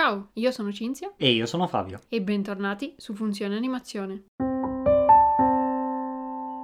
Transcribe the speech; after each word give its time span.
Ciao, 0.00 0.28
io 0.34 0.52
sono 0.52 0.70
Cinzia 0.70 1.12
E 1.16 1.30
io 1.32 1.44
sono 1.44 1.66
Fabio. 1.66 2.02
e 2.08 2.22
bentornati 2.22 2.94
su 2.96 3.14
Funzione 3.14 3.56
Animazione. 3.56 4.26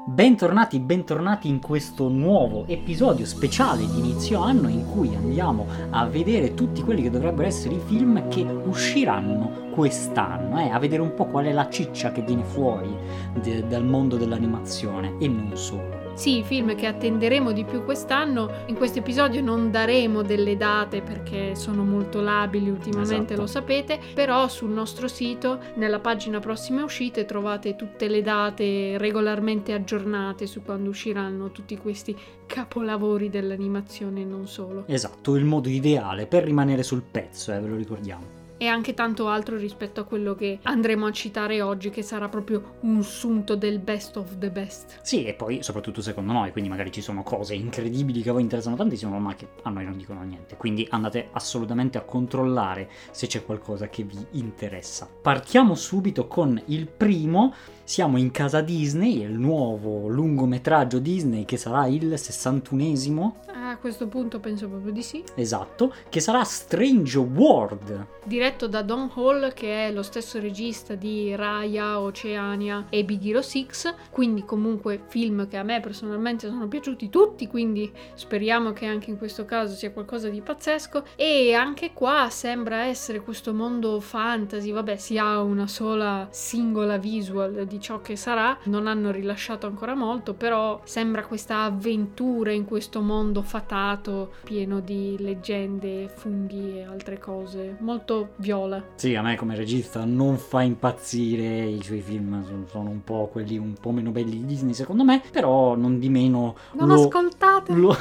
Bentornati, 0.07 0.79
bentornati 0.79 1.48
in 1.48 1.58
questo 1.58 2.08
nuovo 2.08 2.64
episodio 2.68 3.26
speciale 3.26 3.86
di 3.86 3.98
inizio 3.98 4.38
anno 4.38 4.68
in 4.68 4.88
cui 4.88 5.12
andiamo 5.16 5.66
a 5.90 6.06
vedere 6.06 6.54
tutti 6.54 6.82
quelli 6.82 7.02
che 7.02 7.10
dovrebbero 7.10 7.48
essere 7.48 7.74
i 7.74 7.80
film 7.84 8.28
che 8.28 8.42
usciranno 8.42 9.71
quest'anno, 9.72 10.60
eh, 10.60 10.69
a 10.69 10.78
vedere 10.78 11.03
un 11.03 11.14
po' 11.14 11.26
qual 11.26 11.46
è 11.46 11.53
la 11.53 11.69
ciccia 11.69 12.12
che 12.12 12.22
viene 12.22 12.44
fuori 12.44 12.96
de- 13.42 13.66
dal 13.66 13.85
mondo 13.85 14.16
dell'animazione 14.16 15.16
e 15.19 15.26
non 15.26 15.56
solo. 15.56 16.03
Sì, 16.15 16.38
i 16.38 16.42
film 16.45 16.77
che 16.77 16.87
attenderemo 16.87 17.51
di 17.51 17.65
più 17.65 17.83
quest'anno, 17.84 18.48
in 18.66 18.77
questo 18.77 19.01
episodio 19.01 19.42
non 19.42 19.73
daremo 19.73 20.23
delle 20.23 20.56
date 20.56 21.02
perché 21.02 21.56
sono 21.56 21.83
molto 21.83 22.20
labili 22.20 22.70
ultimamente, 22.70 23.33
Esatto. 23.33 23.41
lo 23.41 23.46
sapete, 23.46 23.98
però 24.14 24.46
sul 24.46 24.70
nostro 24.70 25.09
sito, 25.09 25.59
nella 25.74 25.98
pagina 25.98 26.38
prossime 26.38 26.82
uscite, 26.82 27.24
trovate 27.24 27.74
tutte 27.74 28.06
le 28.06 28.23
date 28.23 28.96
regolarmente 28.96 29.73
aggiornate 29.73 30.46
su 30.46 30.62
quando 30.62 30.90
usciranno 30.90 31.50
tutti 31.50 31.77
questi 31.77 32.16
capolavori 32.46 33.28
dell'animazione 33.28 34.20
e 34.20 34.24
non 34.24 34.46
solo. 34.46 34.84
Esatto, 34.87 35.34
il 35.34 35.45
modo 35.45 35.68
ideale 35.68 36.26
per 36.26 36.45
rimanere 36.45 36.84
sul 36.84 37.02
pezzo, 37.02 37.52
eh, 37.52 37.59
ve 37.59 37.68
lo 37.68 37.76
ricordiamo. 37.76 38.42
E 38.56 38.66
anche 38.66 38.94
tanto 38.94 39.28
altro 39.28 39.56
rispetto 39.56 40.00
a 40.00 40.04
quello 40.04 40.34
che 40.34 40.58
andremo 40.62 41.06
a 41.06 41.12
citare 41.12 41.60
oggi, 41.60 41.90
che 41.90 42.02
sarà 42.02 42.28
proprio 42.28 42.76
un 42.80 43.02
sunto 43.02 43.56
del 43.56 43.78
best 43.80 44.16
of 44.16 44.38
the 44.38 44.50
best. 44.50 45.00
Sì, 45.02 45.24
e 45.24 45.34
poi 45.34 45.62
soprattutto 45.62 46.00
secondo 46.00 46.32
noi, 46.32 46.52
quindi 46.52 46.70
magari 46.70 46.92
ci 46.92 47.00
sono 47.00 47.22
cose 47.22 47.54
incredibili 47.54 48.22
che 48.22 48.30
a 48.30 48.32
voi 48.32 48.42
interessano 48.42 48.76
tantissimo, 48.76 49.18
ma 49.18 49.34
che 49.34 49.48
a 49.62 49.70
noi 49.70 49.84
non 49.84 49.96
dicono 49.96 50.22
niente. 50.22 50.56
Quindi 50.56 50.86
andate 50.90 51.28
assolutamente 51.32 51.98
a 51.98 52.02
controllare 52.02 52.88
se 53.10 53.26
c'è 53.26 53.45
qualcosa 53.45 53.88
che 53.88 54.04
vi 54.04 54.24
interessa. 54.32 55.09
Partiamo 55.20 55.74
subito 55.74 56.26
con 56.26 56.60
il 56.66 56.86
primo. 56.86 57.52
Siamo 57.87 58.16
in 58.16 58.30
casa 58.30 58.63
Disney, 58.63 59.21
il 59.21 59.38
nuovo 59.38 60.09
lungometraggio 60.09 60.99
Disney 60.99 61.45
che 61.45 61.59
sarà 61.59 61.87
il 61.87 62.15
61esimo, 62.15 63.32
A 63.52 63.76
questo 63.79 64.07
punto 64.09 64.41
penso 64.41 64.69
proprio 64.69 64.91
di 64.91 65.03
sì. 65.03 65.23
esatto, 65.35 65.93
che 66.09 66.21
sarà 66.21 66.43
Strange 66.45 67.19
World. 67.19 68.07
Diretto 68.25 68.69
da 68.69 68.81
Don 68.81 69.11
Hall, 69.15 69.53
che 69.53 69.89
è 69.89 69.93
lo 69.93 70.03
stesso 70.03 70.41
regista 70.41 70.95
di 70.95 71.35
Raya, 71.35 72.01
Oceania 72.01 72.87
e 72.89 73.05
Big 73.05 73.23
Hero 73.23 73.43
6, 73.43 73.67
quindi 74.11 74.45
comunque 74.45 75.03
film 75.09 75.47
che 75.47 75.59
a 75.59 75.63
me 75.63 75.81
personalmente 75.81 76.48
sono 76.48 76.67
piaciuti 76.69 77.11
tutti, 77.11 77.47
quindi 77.47 77.93
speriamo 78.15 78.73
che 78.73 78.87
anche 78.87 79.11
in 79.11 79.19
questo 79.19 79.45
caso 79.45 79.75
sia 79.75 79.93
qualcosa 79.93 80.31
di 80.31 80.41
pazzesco. 80.41 81.05
E 81.17 81.53
anche 81.53 81.93
qua 81.93 82.29
sembra 82.31 82.85
essere 82.85 83.21
questo 83.21 83.53
mondo 83.53 84.01
fantasy, 84.01 84.71
vabbè 84.73 84.97
si 84.97 85.19
ha 85.19 85.43
una 85.43 85.67
sola 85.67 86.29
singola 86.31 86.97
visual 86.97 87.67
di 87.67 87.73
ciò 87.80 88.00
che 88.00 88.17
sarà, 88.17 88.56
non 88.64 88.86
hanno 88.86 89.11
rilasciato 89.11 89.67
ancora 89.67 89.94
molto, 89.94 90.34
però 90.34 90.80
sembra 90.84 91.25
questa 91.25 91.62
avventura 91.62 92.53
in 92.53 92.64
questo 92.64 93.00
mondo 93.00 93.42
fatato, 93.42 94.33
pieno 94.44 94.80
di 94.80 95.17
leggende, 95.19 96.08
funghi 96.08 96.78
e 96.78 96.84
altre 96.84 97.19
cose, 97.19 97.77
molto 97.80 98.30
viola. 98.36 98.83
Sì, 98.95 99.14
a 99.14 99.22
me 99.22 99.36
come 99.36 99.55
regista 99.56 100.05
non 100.05 100.36
fa 100.39 100.62
impazzire, 100.62 101.64
i 101.67 101.83
suoi 101.83 102.00
film 102.00 102.45
sono- 102.45 102.67
sono 102.67 102.91
un 102.91 103.02
po' 103.05 103.28
quelli 103.30 103.56
un 103.58 103.75
po' 103.80 103.91
meno 103.91 104.11
belli 104.11 104.30
di 104.39 104.47
Disney 104.47 104.75
secondo 104.75 105.05
me, 105.05 105.22
però 105.30 105.75
non 105.77 105.98
di 105.98 106.08
meno 106.08 106.56
Non 106.72 106.89
lo, 106.89 106.95
ascoltate! 106.95 107.72
lo, 107.72 107.97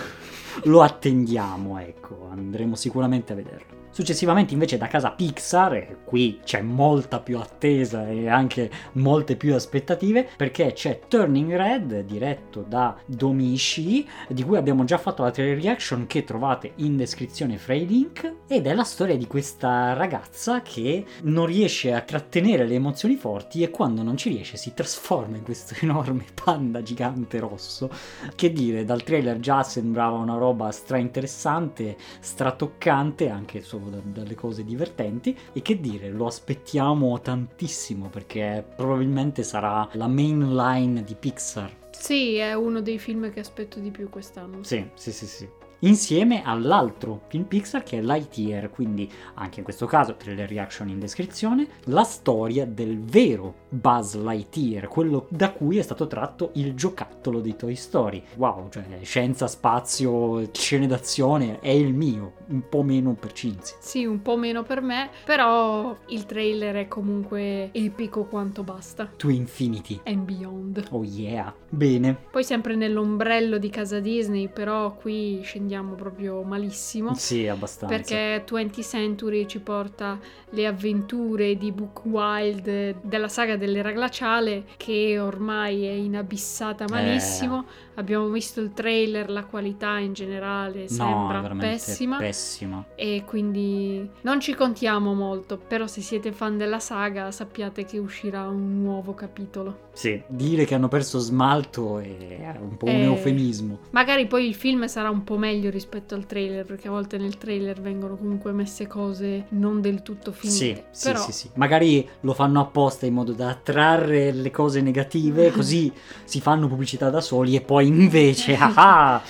lo 0.64 0.82
attendiamo, 0.82 1.80
ecco, 1.80 2.28
andremo 2.32 2.76
sicuramente 2.76 3.34
a 3.34 3.36
vederlo. 3.36 3.83
Successivamente 3.94 4.54
invece 4.54 4.78
da 4.80 4.88
casa 4.88 5.12
Pixar, 5.12 5.74
e 5.76 5.98
qui 6.04 6.40
c'è 6.44 6.64
molta 6.64 7.20
più 7.20 7.38
attesa 7.38 8.10
e 8.10 8.28
anche 8.28 8.72
molte 8.94 9.36
più 9.36 9.54
aspettative, 9.54 10.28
perché 10.36 10.74
c'è 10.74 11.02
Turning 11.08 11.56
Red, 11.56 12.00
diretto 12.00 12.66
da 12.68 12.98
Domi 13.06 13.54
Ishii, 13.54 14.10
di 14.30 14.44
cui 14.44 14.58
abbiamo 14.58 14.84
già 14.84 14.98
fatto 14.98 15.22
la 15.22 15.30
trailer 15.30 15.62
reaction 15.62 16.08
che 16.08 16.24
trovate 16.24 16.72
in 16.78 16.98
descrizione 16.98 17.58
fra 17.58 17.76
i 17.76 17.86
link, 17.86 18.34
ed 18.48 18.66
è 18.66 18.74
la 18.74 18.84
storia 18.84 19.16
di 19.16 19.28
questa 19.28 19.94
ragazza 19.94 20.64
che 20.64 21.06
non 21.26 21.46
riesce 21.46 21.94
a 21.94 22.02
trattenere 22.02 22.66
le 22.66 22.74
emozioni 22.74 23.16
forti 23.16 23.62
e 23.62 23.70
quando 23.70 24.02
non 24.02 24.18
ci 24.18 24.30
riesce 24.30 24.58
si 24.58 24.74
trasforma 24.74 25.38
in 25.38 25.44
questo 25.44 25.76
enorme 25.86 26.26
panda 26.34 26.82
gigante 26.82 27.38
rosso 27.38 27.92
che 28.36 28.52
dire, 28.52 28.86
dal 28.86 29.04
trailer 29.04 29.40
già 29.40 29.62
sembrava 29.62 30.18
una 30.18 30.38
roba 30.38 30.72
stra 30.72 30.98
interessante, 30.98 31.96
stratoccante, 32.20 33.30
anche 33.30 33.62
solo 33.84 33.90
da- 33.90 34.02
dalle 34.04 34.36
cose 34.36 34.64
divertenti. 34.64 35.38
E 35.52 35.62
che 35.62 35.80
dire, 35.80 36.10
lo 36.10 36.26
aspettiamo 36.26 37.20
tantissimo 37.20 38.08
perché 38.08 38.66
probabilmente 38.76 39.44
sarà 39.44 39.88
la 39.94 40.08
main 40.08 40.56
line 40.56 41.04
di 41.04 41.16
Pixar. 41.16 41.82
Sì, 41.92 42.36
è 42.36 42.54
uno 42.54 42.82
dei 42.82 42.98
film 43.00 43.32
che 43.32 43.40
aspetto 43.40 43.80
di 43.80 43.92
più 43.92 44.10
quest'anno. 44.10 44.64
Sì, 44.64 44.86
sì, 44.96 45.12
sì, 45.12 45.26
sì. 45.26 45.48
Insieme 45.84 46.44
all'altro 46.44 47.24
film 47.28 47.44
Pixar 47.44 47.84
che 47.84 47.98
è 47.98 48.02
Lightyear, 48.02 48.70
quindi 48.70 49.12
anche 49.34 49.58
in 49.60 49.66
questo 49.66 49.86
caso 49.86 50.16
trailer 50.16 50.48
reaction 50.48 50.88
in 50.88 50.98
descrizione, 50.98 51.68
la 51.86 52.04
storia 52.04 52.66
del 52.66 53.02
vero 53.02 53.66
Buzz 53.68 54.16
Lightyear, 54.16 54.88
quello 54.88 55.28
da 55.30 55.52
cui 55.52 55.78
è 55.78 55.82
stato 55.82 56.08
tratto 56.08 56.52
il 56.54 56.74
giocattolo 56.74 57.42
di 57.42 57.58
Toy 57.58 57.76
Story. 57.76 58.24
Wow, 58.38 58.70
cioè 58.70 58.86
scienza, 59.02 59.48
spazio, 59.48 60.50
scene 60.54 60.88
d'azione 60.88 61.60
è 61.60 61.72
il 61.72 61.94
mio, 61.94 62.36
un 62.48 62.68
po' 62.70 62.84
meno 62.84 63.14
per 63.14 63.32
Cinzia. 63.32 63.78
Sì, 63.80 64.06
un 64.06 64.22
po' 64.22 64.38
meno 64.38 64.64
per 64.64 64.82
me, 64.82 65.10
però 65.26 65.98
il 66.08 66.26
trailer 66.26 66.76
è 66.76 66.88
comunque 66.88 67.70
epico 67.72 68.26
quanto 68.26 68.64
basta. 68.64 69.12
To 69.18 69.30
Infinity. 69.30 70.00
And 70.06 70.24
beyond. 70.24 70.88
Oh 70.92 71.04
yeah. 71.04 71.54
Bene. 71.70 72.16
Poi 72.32 72.44
sempre 72.44 72.76
nell'ombrello 72.76 73.58
di 73.58 73.70
casa 73.70 74.00
Disney, 74.00 74.48
però 74.48 74.94
qui 74.96 75.42
scendiamo 75.44 75.96
proprio 75.96 76.44
malissimo. 76.44 77.14
Sì, 77.16 77.48
abbastanza. 77.48 77.96
Perché 77.96 78.44
20th 78.46 78.82
Century 78.84 79.48
ci 79.48 79.60
porta 79.60 80.20
le 80.50 80.68
avventure 80.68 81.56
di 81.56 81.72
Book 81.72 82.06
Wild 82.06 83.02
della 83.02 83.28
saga 83.28 83.56
dell'era 83.56 83.92
glaciale 83.92 84.66
che 84.78 85.18
ormai 85.20 85.84
è 85.86 85.92
inabissata 85.92 86.86
malissimo. 86.90 87.66
Abbiamo 87.96 88.28
visto 88.30 88.60
il 88.60 88.74
trailer, 88.74 89.30
la 89.30 89.44
qualità 89.46 89.98
in 90.00 90.14
generale 90.14 90.82
no, 90.82 90.88
sembra 90.88 91.42
veramente 91.42 91.76
pessima. 91.76 92.18
pessima. 92.18 92.86
e 92.96 93.24
quindi 93.26 94.10
non 94.22 94.40
ci 94.40 94.56
contiamo 94.56 95.14
molto, 95.14 95.58
però 95.58 95.88
se 95.88 96.02
siete 96.02 96.32
fan 96.32 96.58
della 96.58 96.80
saga 96.80 97.32
sappiate 97.32 97.86
che 97.86 98.00
uscirà 98.00 98.48
un 98.48 98.82
nuovo 98.82 99.14
capitolo. 99.14 99.92
Sì, 99.94 100.22
dire 100.28 100.66
che 100.66 100.74
hanno 100.74 100.88
perso 100.88 101.20
smalto 101.20 102.00
è 102.00 102.58
un 102.60 102.78
po' 102.78 102.86
un 102.86 102.92
Eh, 102.94 103.04
eufemismo. 103.04 103.80
Magari 103.92 104.26
poi 104.26 104.48
il 104.48 104.56
film 104.56 104.86
sarà 104.88 105.10
un 105.12 105.24
po' 105.24 105.38
meglio 105.38 105.70
rispetto 105.70 106.16
al 106.16 106.26
trailer, 106.26 106.66
perché 106.66 106.88
a 106.88 106.92
volte 106.92 107.18
nel 107.18 107.38
trailer 107.38 107.80
vengono 107.80 108.16
comunque 108.18 108.52
messe 108.54 108.88
cose 108.88 109.46
non 109.50 109.82
del 109.82 110.02
tutto 110.02 110.32
Sì, 110.32 110.48
finite. 110.48 110.86
sì, 110.92 111.08
però 111.08 111.20
sì, 111.24 111.32
sì. 111.32 111.50
Magari 111.56 112.08
lo 112.22 112.34
fanno 112.34 112.60
apposta 112.60 113.06
in 113.06 113.14
modo 113.14 113.34
da 113.34 113.50
attrarre 113.50 114.32
le 114.32 114.50
cose 114.52 114.82
negative, 114.82 115.52
così 115.54 115.92
si 116.24 116.42
fanno 116.42 116.68
pubblicità 116.68 117.10
da 117.12 117.22
soli 117.22 117.56
e 117.56 117.62
poi 117.62 117.83
invece, 117.84 118.56
ah 118.60 118.74
ah, 118.76 119.22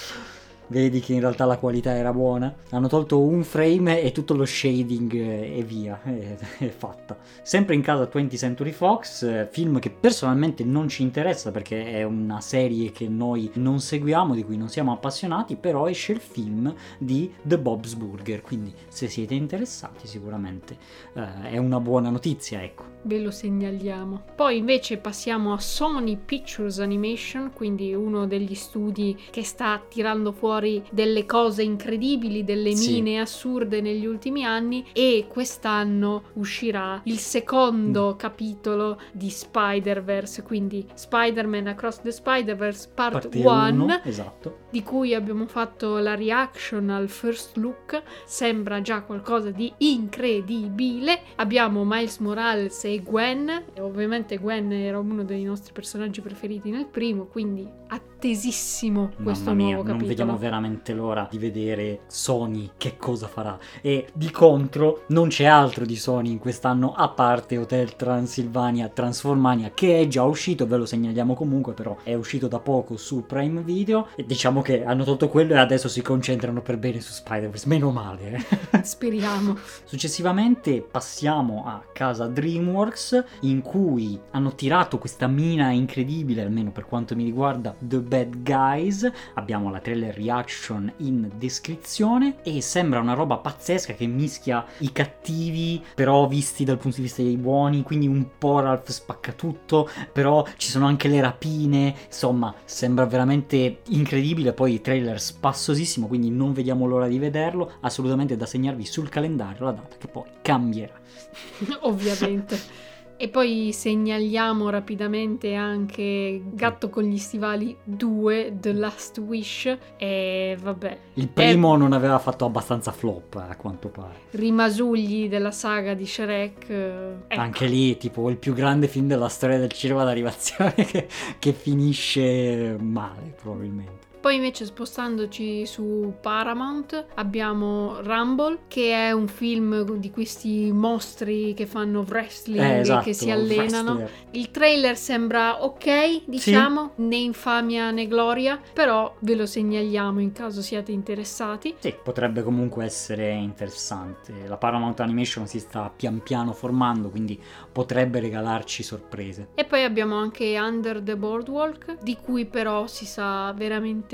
vedi 0.68 1.00
che 1.00 1.14
in 1.14 1.20
realtà 1.20 1.46
la 1.46 1.58
qualità 1.58 1.96
era 1.96 2.12
buona. 2.12 2.54
Hanno 2.72 2.88
tolto 2.88 3.22
un 3.22 3.44
frame 3.44 4.02
e 4.02 4.12
tutto 4.12 4.34
lo 4.34 4.46
shading 4.46 5.14
eh, 5.14 5.58
e 5.58 5.64
via, 5.64 6.02
è, 6.04 6.38
è 6.66 6.70
fatta. 6.70 7.18
Sempre 7.42 7.76
in 7.76 7.82
casa 7.82 8.10
20th 8.12 8.38
Century 8.38 8.72
Fox, 8.72 9.24
eh, 9.24 9.48
film 9.52 9.80
che 9.80 9.90
personalmente 9.90 10.64
non 10.64 10.88
ci 10.88 11.02
interessa 11.02 11.52
perché 11.52 11.92
è 11.92 12.04
una 12.04 12.42
serie 12.42 12.92
che 12.92 13.08
noi 13.08 13.52
non 13.56 13.80
seguiamo, 13.80 14.34
di 14.34 14.44
cui 14.44 14.58
non 14.58 14.70
siamo 14.70 14.92
appassionati, 14.92 15.56
però 15.56 15.88
esce 15.88 16.14
il 16.14 16.20
film 16.20 16.74
di 16.98 17.32
The 17.42 17.60
Bob's 17.60 17.94
Burger, 17.96 18.42
quindi 18.42 18.74
se 18.88 19.08
siete 19.08 19.34
interessati 19.34 20.08
sicuramente 20.08 20.78
eh, 21.14 21.52
è 21.52 21.58
una 21.58 21.80
buona 21.80 22.10
notizia, 22.10 22.64
ecco. 22.64 22.84
ve 23.04 23.20
lo 23.20 23.32
segnaliamo. 23.32 24.24
Poi 24.36 24.58
invece 24.58 24.98
passiamo 24.98 25.54
a 25.54 25.60
Sony 25.60 26.18
Pictures 26.18 26.80
Animation, 26.80 27.52
quindi 27.54 27.94
uno 27.94 28.26
degli 28.26 28.56
studi 28.56 29.18
che 29.30 29.44
sta 29.44 29.82
tirando 29.88 30.32
fuori 30.32 30.63
delle 30.92 31.26
cose 31.26 31.64
incredibili, 31.64 32.44
delle 32.44 32.76
Sì. 32.76 32.94
mine 32.94 33.20
assurde 33.20 33.82
negli 33.82 34.06
ultimi 34.06 34.46
anni 34.46 34.86
e 34.94 35.26
quest'anno 35.28 36.24
uscirà 36.34 37.02
il 37.06 37.18
secondo 37.18 38.16
capitolo 38.18 39.00
di 39.12 39.30
Spider-Verse, 39.30 40.44
quindi 40.44 40.86
Spider-Man 40.94 41.68
Across 41.68 42.02
the 42.02 42.12
Spider-Verse 42.12 42.90
Part 42.94 43.14
Parte 43.14 43.38
1 43.38 43.84
uno, 43.84 44.02
esatto. 44.04 44.58
di 44.70 44.82
cui 44.84 45.14
abbiamo 45.14 45.46
fatto 45.48 45.98
la 45.98 46.16
reaction 46.16 46.90
al 46.90 47.10
first 47.10 47.58
look, 47.58 48.02
sembra 48.26 48.82
già 48.82 49.02
qualcosa 49.04 49.52
di 49.52 49.72
incredibile. 49.78 51.22
Abbiamo 51.36 51.84
Miles 51.86 52.18
Morales 52.20 52.84
e 52.86 53.02
Gwen, 53.02 53.66
e 53.74 53.82
ovviamente 53.82 54.38
Gwen 54.38 54.72
era 54.72 55.00
uno 55.00 55.24
dei 55.24 55.44
nostri 55.44 55.74
personaggi 55.74 56.22
preferiti 56.22 56.70
nel 56.70 56.88
primo, 56.88 57.26
quindi 57.26 57.68
attesissimo 57.94 59.12
questo 59.22 59.54
Mamma 59.54 59.64
mia, 59.64 59.84
non 59.84 59.98
vediamo 59.98 60.38
veramente 60.38 60.94
l'ora 60.94 61.28
di 61.30 61.38
vedere 61.38 62.02
Sony 62.08 62.72
che 62.78 62.98
cosa 62.98 63.28
farà. 63.28 63.58
E 63.82 64.08
di 64.14 64.32
contro 64.32 65.04
non 65.08 65.28
c'è 65.28 65.46
altro 65.46 65.86
di 65.86 65.96
Sony 65.96 66.32
in 66.32 66.40
quest'anno 66.40 66.94
a 66.94 67.10
parte 67.10 67.58
Hotel 67.58 67.96
Transilvania 67.96 68.90
Transformania 68.90 69.72
che 69.74 70.00
è 70.00 70.08
già 70.08 70.24
uscito, 70.24 70.66
ve 70.66 70.78
lo 70.78 70.86
segnaliamo 70.86 71.34
comunque, 71.34 71.74
però 71.74 71.98
è 72.04 72.14
uscito 72.14 72.48
da 72.48 72.60
poco 72.60 72.98
su 72.98 73.26
Prime 73.26 73.62
Video 73.62 74.08
e 74.16 74.26
diciamo 74.26 74.62
che 74.62 74.84
hanno 74.84 75.04
tolto 75.04 75.30
quello 75.30 75.54
e 75.54 75.58
adesso 75.58 75.90
si 75.90 76.02
concentrano 76.02 76.62
per 76.62 76.78
bene 76.78 77.02
su 77.02 77.12
Spider-Verse, 77.12 77.68
meno 77.68 77.92
male. 77.92 78.46
eh. 78.72 78.82
Speriamo. 78.84 79.58
Successivamente 79.84 80.82
passiamo 80.82 81.66
a 81.66 81.84
casa 81.92 82.28
DreamWorks 82.28 83.24
in 83.42 83.62
cui 83.62 84.20
hanno 84.32 84.56
tirato 84.56 84.98
questa 84.98 85.28
mina 85.28 85.72
incredibile, 85.72 86.42
almeno 86.42 86.72
per 86.72 86.86
quanto 86.86 87.16
mi 87.16 87.24
riguarda, 87.24 87.76
The 87.88 88.00
Bad 88.00 88.44
Guys. 88.44 89.10
Abbiamo 89.36 89.70
la 89.70 89.80
trailer 89.80 90.16
reaction 90.16 90.92
in 90.98 91.30
descrizione 91.36 92.42
e 92.44 92.62
sembra 92.62 93.00
una 93.00 93.14
roba 93.14 93.38
pazzesca 93.38 93.94
che 93.94 94.06
mischia 94.06 94.66
i 94.80 94.92
cattivi 94.92 95.84
però 95.96 96.28
visti 96.28 96.64
dal 96.64 96.78
punto 96.78 96.98
di 96.98 97.04
vista 97.04 97.22
dei 97.22 97.38
buoni, 97.38 97.84
quindi 97.84 98.08
un 98.08 98.38
po' 98.38 98.60
Ralph 98.60 98.90
spaccatutto, 98.90 99.90
però 100.12 100.46
ci 100.58 100.70
sono 100.70 100.86
anche 100.86 101.08
le 101.08 101.22
rapine, 101.22 101.96
insomma 102.08 102.54
sembra 102.66 103.06
veramente 103.06 103.82
incredibile, 103.88 104.54
poi 104.54 104.82
trailer 104.82 105.20
spassosissimo, 105.20 106.08
quindi 106.08 106.30
non 106.30 106.54
vediamo 106.54 106.86
l'ora 106.86 107.08
di 107.08 107.20
vederlo, 107.20 107.74
assolutamente 107.82 108.36
da 108.36 108.46
segnarvi 108.46 108.86
sul 108.86 109.10
calendario 109.10 109.66
la 109.66 109.72
data 109.72 109.96
che 109.98 110.08
poi 110.08 110.24
cambierà. 110.42 111.00
Ovviamente. 111.82 112.92
E 113.24 113.30
poi 113.30 113.72
segnaliamo 113.72 114.70
rapidamente 114.70 115.54
anche 115.54 116.42
Gatto 116.44 116.90
con 116.90 117.04
gli 117.04 117.18
stivali 117.18 117.74
2, 117.86 118.58
The 118.60 118.74
Last 118.74 119.18
Wish. 119.20 119.78
E 119.96 120.58
vabbè, 120.62 120.98
Il 121.14 121.30
primo 121.30 121.78
non 121.78 121.94
aveva 121.94 122.20
fatto 122.20 122.44
abbastanza 122.44 122.92
flop 122.92 123.36
a 123.36 123.56
quanto 123.56 123.88
pare. 123.88 124.16
rimasugli 124.32 125.30
della 125.30 125.52
saga 125.52 125.94
di 125.94 126.06
Shrek. 126.06 126.70
eh, 126.70 127.14
ecco. 127.30 127.40
Anche 127.40 127.66
lì, 127.66 127.96
tipo, 127.96 128.30
il 128.30 128.36
più 128.36 128.54
grande 128.54 128.90
film 128.90 129.08
della 129.08 129.30
storia 129.30 129.58
del 129.58 129.72
cinema 129.72 130.04
d'animazione 130.04 130.74
che, 130.84 131.08
che 131.40 131.54
finisce 131.54 132.76
male, 132.78 133.34
probabilmente. 133.42 134.03
Poi 134.24 134.36
invece 134.36 134.64
spostandoci 134.64 135.66
su 135.66 136.14
Paramount 136.22 137.08
abbiamo 137.16 138.00
Rumble 138.00 138.60
che 138.70 138.94
è 138.94 139.12
un 139.12 139.28
film 139.28 139.84
di 139.98 140.12
questi 140.12 140.72
mostri 140.72 141.54
che 141.54 141.66
fanno 141.66 142.06
wrestling 142.08 142.64
Eh, 142.64 142.80
esatto, 142.80 143.02
e 143.02 143.04
che 143.04 143.14
si 143.14 143.30
allenano. 143.30 143.96
wrestler. 143.96 144.12
Il 144.32 144.50
trailer 144.50 144.96
sembra 144.96 145.66
ok, 145.66 146.22
diciamo, 146.24 146.92
né 146.96 147.18
infamia 147.18 147.92
né 147.92 148.08
gloria, 148.08 148.62
però 148.72 149.14
ve 149.20 149.36
lo 149.36 149.46
segnaliamo 149.46 150.22
in 150.22 150.32
caso 150.32 150.62
siate 150.62 150.94
interessati. 150.94 151.76
Sì, 151.80 151.94
potrebbe 152.02 152.44
comunque 152.44 152.86
essere 152.86 153.30
interessante. 153.30 154.32
La 154.48 154.56
Paramount 154.56 155.02
Animation 155.02 155.48
si 155.48 155.60
sta 155.60 155.92
pian 155.94 156.24
piano 156.24 156.54
formando, 156.54 157.10
quindi 157.10 157.38
potrebbe 157.70 158.22
regalarci 158.22 158.84
sorprese. 158.84 159.50
E 159.54 159.66
poi 159.66 159.84
abbiamo 159.84 160.16
anche 160.16 160.58
Under 160.58 161.02
the 161.02 161.18
Boardwalk, 161.18 162.02
di 162.02 162.16
cui 162.16 162.46
però 162.46 162.88
si 162.88 163.06
sa 163.06 163.52
veramente 163.52 164.12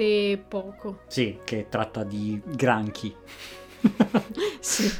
poco. 0.47 0.99
Sì, 1.07 1.39
che 1.43 1.67
tratta 1.69 2.03
di 2.03 2.41
granchi. 2.45 3.15
Sì. 4.59 4.91